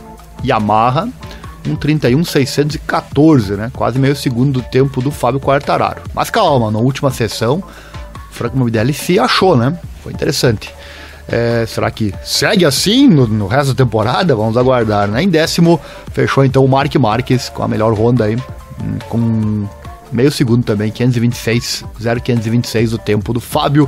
Yamaha, 0.44 1.08
um 1.68 1.76
31.614, 1.76 3.56
né? 3.56 3.72
Quase 3.74 4.00
meio 4.00 4.16
segundo 4.16 4.62
do 4.62 4.62
tempo 4.62 5.02
do 5.02 5.12
Fábio 5.12 5.40
Quartararo. 5.40 6.02
Mas 6.14 6.30
calma, 6.30 6.72
na 6.72 6.80
última 6.80 7.12
sessão, 7.12 7.64
Franco 8.32 8.58
Morbidelli 8.58 8.94
se 8.94 9.20
achou, 9.20 9.56
né? 9.56 9.78
Foi 10.04 10.14
interessante. 10.14 10.74
É, 11.28 11.66
será 11.68 11.92
que 11.92 12.14
segue 12.24 12.66
assim 12.66 13.08
no, 13.08 13.28
no, 13.28 13.48
resto 13.48 13.74
da 13.74 13.84
temporada? 13.84 14.36
Vamos 14.36 14.58
aguardar, 14.58 15.08
né? 15.08 15.22
Em 15.22 15.30
décimo, 15.30 15.80
fechou 16.12 16.44
então 16.44 16.66
o 16.66 16.68
Mark 16.68 16.94
Marques 16.96 17.50
com 17.50 17.62
a 17.62 17.68
melhor 17.68 17.94
Honda 17.94 18.26
aí, 18.26 18.36
hum, 18.36 18.98
com 19.08 19.68
meio 20.12 20.32
segundo 20.32 20.64
também, 20.64 20.92
526, 20.92 21.86
0,526 22.02 22.94
o 22.94 22.98
tempo 22.98 23.32
do 23.32 23.40
Fábio 23.40 23.88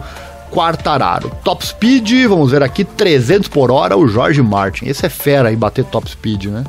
Quartararo. 0.52 1.32
Top 1.44 1.66
Speed, 1.66 2.28
vamos 2.28 2.52
ver 2.52 2.62
aqui, 2.62 2.84
300 2.84 3.48
por 3.48 3.72
hora, 3.72 3.98
o 3.98 4.08
Jorge 4.08 4.42
Martin. 4.42 4.86
Esse 4.86 5.06
é 5.06 5.10
fera 5.10 5.50
aí, 5.50 5.56
bater 5.56 5.86
top 5.86 6.10
speed, 6.10 6.46
né? 6.46 6.64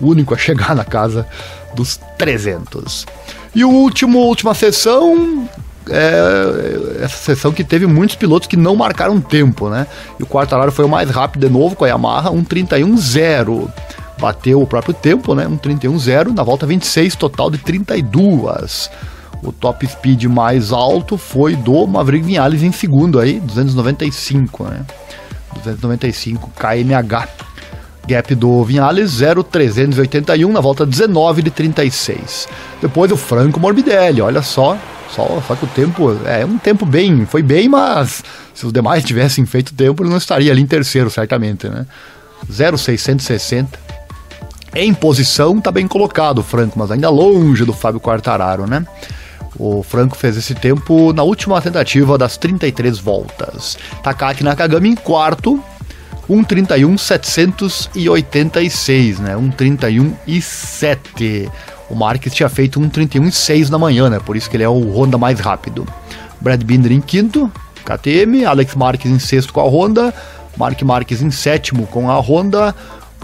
O 0.00 0.08
único 0.08 0.34
a 0.34 0.38
chegar 0.38 0.74
na 0.74 0.84
casa 0.84 1.26
dos 1.74 2.00
300. 2.18 3.06
E 3.54 3.64
o 3.64 3.70
último, 3.70 4.18
última 4.18 4.54
sessão, 4.54 5.48
é, 5.88 7.02
essa 7.02 7.16
sessão 7.16 7.52
que 7.52 7.64
teve 7.64 7.86
muitos 7.86 8.16
pilotos 8.16 8.48
que 8.48 8.56
não 8.56 8.76
marcaram 8.76 9.20
tempo, 9.20 9.68
né? 9.68 9.86
E 10.18 10.22
o 10.22 10.26
Quartararo 10.26 10.72
foi 10.72 10.84
o 10.84 10.88
mais 10.88 11.10
rápido 11.10 11.46
de 11.46 11.52
novo 11.52 11.74
com 11.74 11.84
a 11.84 11.88
Yamaha, 11.88 12.30
1,31,0 12.30 13.70
bateu 14.18 14.60
o 14.60 14.66
próprio 14.66 14.94
tempo, 14.94 15.34
né? 15.34 15.46
Um 15.46 15.56
31.0 15.56 16.34
na 16.34 16.42
volta 16.42 16.66
26, 16.66 17.16
total 17.16 17.50
de 17.50 17.58
32. 17.58 18.90
O 19.42 19.52
top 19.52 19.86
speed 19.86 20.24
mais 20.24 20.72
alto 20.72 21.16
foi 21.18 21.54
do 21.54 21.86
Maverick 21.86 22.24
Vinales 22.24 22.62
em 22.62 22.72
segundo 22.72 23.20
aí, 23.20 23.38
295, 23.40 24.64
né? 24.64 24.84
295 25.54 26.50
kmh. 26.56 27.28
Gap 28.06 28.34
do 28.34 28.62
Vinales 28.64 29.10
0,381 29.10 30.52
na 30.52 30.60
volta 30.60 30.86
19 30.86 31.42
de 31.42 31.50
36. 31.50 32.48
Depois 32.80 33.10
o 33.10 33.16
Franco 33.16 33.58
Morbidelli, 33.58 34.20
olha 34.20 34.42
só, 34.42 34.78
só, 35.10 35.42
só 35.46 35.54
que 35.54 35.64
o 35.64 35.68
tempo 35.68 36.16
é 36.24 36.44
um 36.44 36.58
tempo 36.58 36.86
bem, 36.86 37.26
foi 37.26 37.42
bem, 37.42 37.68
mas 37.68 38.22
se 38.54 38.64
os 38.64 38.72
demais 38.72 39.04
tivessem 39.04 39.44
feito 39.44 39.74
tempo, 39.74 40.02
ele 40.02 40.10
não 40.10 40.18
estaria 40.18 40.52
ali 40.52 40.62
em 40.62 40.66
terceiro, 40.66 41.10
certamente, 41.10 41.68
né? 41.68 41.86
0,660 42.50 43.86
em 44.74 44.92
posição, 44.92 45.58
tá 45.58 45.72
bem 45.72 45.88
colocado 45.88 46.38
o 46.38 46.42
Franco, 46.42 46.78
mas 46.78 46.90
ainda 46.90 47.08
longe 47.08 47.64
do 47.64 47.72
Fábio 47.72 47.98
Quartararo, 47.98 48.66
né? 48.66 48.84
O 49.58 49.82
Franco 49.82 50.14
fez 50.14 50.36
esse 50.36 50.54
tempo 50.54 51.14
na 51.14 51.22
última 51.22 51.60
tentativa 51.62 52.18
das 52.18 52.36
33 52.36 52.98
voltas. 52.98 53.78
Takaki 54.02 54.44
Nakagami 54.44 54.90
em 54.90 54.94
quarto, 54.94 55.62
1:31.786, 56.28 59.18
né? 59.18 59.36
1:31.7. 59.36 61.50
O 61.88 61.94
Marques 61.94 62.34
tinha 62.34 62.48
feito 62.48 62.80
1:31.6 62.80 63.70
na 63.70 63.78
manhã, 63.78 64.10
né? 64.10 64.18
Por 64.18 64.36
isso 64.36 64.50
que 64.50 64.56
ele 64.56 64.64
é 64.64 64.68
o 64.68 64.92
Honda 64.92 65.16
mais 65.16 65.38
rápido. 65.40 65.86
Brad 66.40 66.62
Binder 66.62 66.92
em 66.92 67.00
quinto, 67.00 67.50
KTM, 67.84 68.44
Alex 68.44 68.74
Marques 68.74 69.10
em 69.10 69.18
sexto 69.18 69.52
com 69.52 69.60
a 69.60 69.64
Honda, 69.64 70.12
Mark 70.56 70.80
Marques 70.82 71.22
em 71.22 71.30
sétimo 71.30 71.86
com 71.86 72.10
a 72.10 72.18
Honda, 72.18 72.74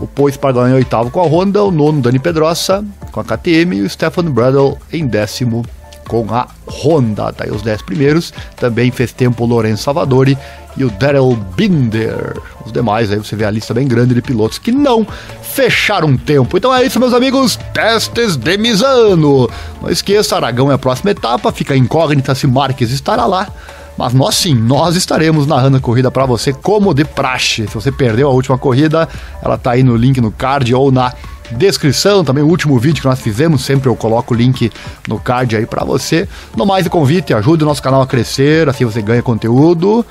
o 0.00 0.06
Paul 0.06 0.30
em 0.68 0.74
oitavo 0.74 1.10
com 1.10 1.20
a 1.20 1.24
Honda, 1.24 1.62
o 1.62 1.70
nono 1.70 2.00
Dani 2.00 2.18
Pedrosa 2.18 2.84
com 3.10 3.20
a 3.20 3.24
KTM 3.24 3.76
e 3.76 3.82
o 3.82 3.90
Stefan 3.90 4.24
Bradl 4.24 4.78
em 4.92 5.06
décimo 5.06 5.64
com 6.08 6.26
a 6.32 6.46
Honda. 6.66 7.32
Tá 7.32 7.44
aí 7.44 7.50
os 7.50 7.62
10 7.62 7.82
primeiros. 7.82 8.32
Também 8.56 8.90
fez 8.90 9.12
tempo 9.12 9.44
o 9.44 9.46
Lourenço 9.46 9.82
Salvadori 9.82 10.36
e 10.76 10.84
o 10.84 10.90
Daryl 10.90 11.36
Binder. 11.56 12.36
Os 12.64 12.72
demais 12.72 13.10
aí 13.10 13.18
você 13.18 13.36
vê 13.36 13.44
a 13.44 13.50
lista 13.50 13.74
bem 13.74 13.86
grande 13.86 14.14
de 14.14 14.22
pilotos 14.22 14.58
que 14.58 14.72
não 14.72 15.06
fecharam 15.42 16.16
tempo. 16.16 16.56
Então 16.56 16.74
é 16.74 16.84
isso, 16.84 16.98
meus 16.98 17.12
amigos. 17.12 17.58
Testes 17.72 18.36
de 18.36 18.56
Misano. 18.56 19.48
Não 19.80 19.90
esqueça, 19.90 20.36
Aragão 20.36 20.70
é 20.70 20.74
a 20.74 20.78
próxima 20.78 21.10
etapa. 21.10 21.52
Fica 21.52 21.76
incógnita 21.76 22.34
se 22.34 22.46
Marques 22.46 22.90
estará 22.90 23.26
lá. 23.26 23.48
Mas 23.96 24.14
nós 24.14 24.34
sim, 24.36 24.54
nós 24.54 24.96
estaremos 24.96 25.46
narrando 25.46 25.76
a 25.76 25.80
corrida 25.80 26.10
para 26.10 26.24
você 26.24 26.52
como 26.52 26.94
de 26.94 27.04
praxe. 27.04 27.66
Se 27.68 27.74
você 27.74 27.92
perdeu 27.92 28.28
a 28.28 28.32
última 28.32 28.56
corrida, 28.56 29.08
ela 29.42 29.58
tá 29.58 29.72
aí 29.72 29.82
no 29.82 29.94
link 29.94 30.20
no 30.20 30.32
card 30.32 30.74
ou 30.74 30.90
na 30.90 31.12
descrição, 31.52 32.24
também 32.24 32.42
o 32.42 32.48
último 32.48 32.78
vídeo 32.78 33.00
que 33.00 33.08
nós 33.08 33.20
fizemos, 33.20 33.64
sempre 33.64 33.88
eu 33.88 33.96
coloco 33.96 34.34
o 34.34 34.36
link 34.36 34.70
no 35.08 35.18
card 35.18 35.56
aí 35.56 35.66
para 35.66 35.84
você. 35.84 36.28
No 36.56 36.66
mais, 36.66 36.86
o 36.86 36.90
convite, 36.90 37.34
ajude 37.34 37.62
o 37.62 37.66
nosso 37.66 37.82
canal 37.82 38.02
a 38.02 38.06
crescer, 38.06 38.68
assim 38.68 38.84
você 38.84 39.00
ganha 39.00 39.22
conteúdo 39.22 40.04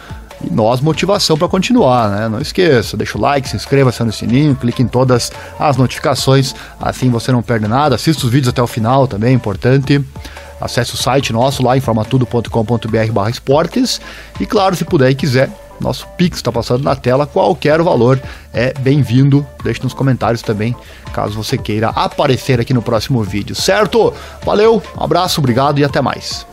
e 0.44 0.50
nós 0.52 0.82
motivação 0.82 1.38
para 1.38 1.48
continuar, 1.48 2.10
né? 2.10 2.30
Não 2.30 2.40
esqueça, 2.40 2.98
deixa 2.98 3.18
o 3.18 3.22
like, 3.22 3.48
se 3.48 3.56
inscreva, 3.56 3.90
acione 3.90 4.10
o 4.10 4.14
sininho, 4.14 4.56
clique 4.56 4.82
em 4.82 4.88
todas 4.88 5.32
as 5.60 5.78
notificações, 5.78 6.56
assim 6.80 7.10
você 7.10 7.32
não 7.32 7.42
perde 7.42 7.68
nada. 7.68 7.96
Assista 7.96 8.26
os 8.26 8.32
vídeos 8.32 8.50
até 8.50 8.62
o 8.62 8.68
final 8.68 9.08
também, 9.08 9.32
é 9.32 9.34
importante. 9.34 10.04
Acesse 10.60 10.94
o 10.94 10.98
site 10.98 11.34
nosso 11.34 11.64
lá, 11.64 11.76
informatudo.com.br 11.76 13.12
barra 13.12 13.30
esportes. 13.30 14.00
E 14.40 14.46
claro, 14.46 14.76
se 14.76 14.86
puder 14.86 15.10
e 15.10 15.16
quiser, 15.16 15.50
nosso 15.82 16.08
Pix 16.18 16.38
está 16.38 16.52
passando 16.52 16.84
na 16.84 16.96
tela. 16.96 17.26
Qualquer 17.28 17.82
valor 17.82 18.22
é 18.54 18.74
bem-vindo. 18.80 19.46
Deixe 19.64 19.82
nos 19.84 19.94
comentários 19.94 20.42
também, 20.42 20.76
caso 21.14 21.36
você 21.36 21.58
queira 21.58 21.90
aparecer 21.90 22.60
aqui 22.60 22.74
no 22.74 22.82
próximo 22.82 23.24
vídeo, 23.24 23.56
certo? 23.56 24.14
Valeu, 24.46 24.82
um 24.98 25.04
abraço, 25.04 25.40
obrigado 25.40 25.80
e 25.80 25.84
até 25.84 26.02
mais. 26.02 26.51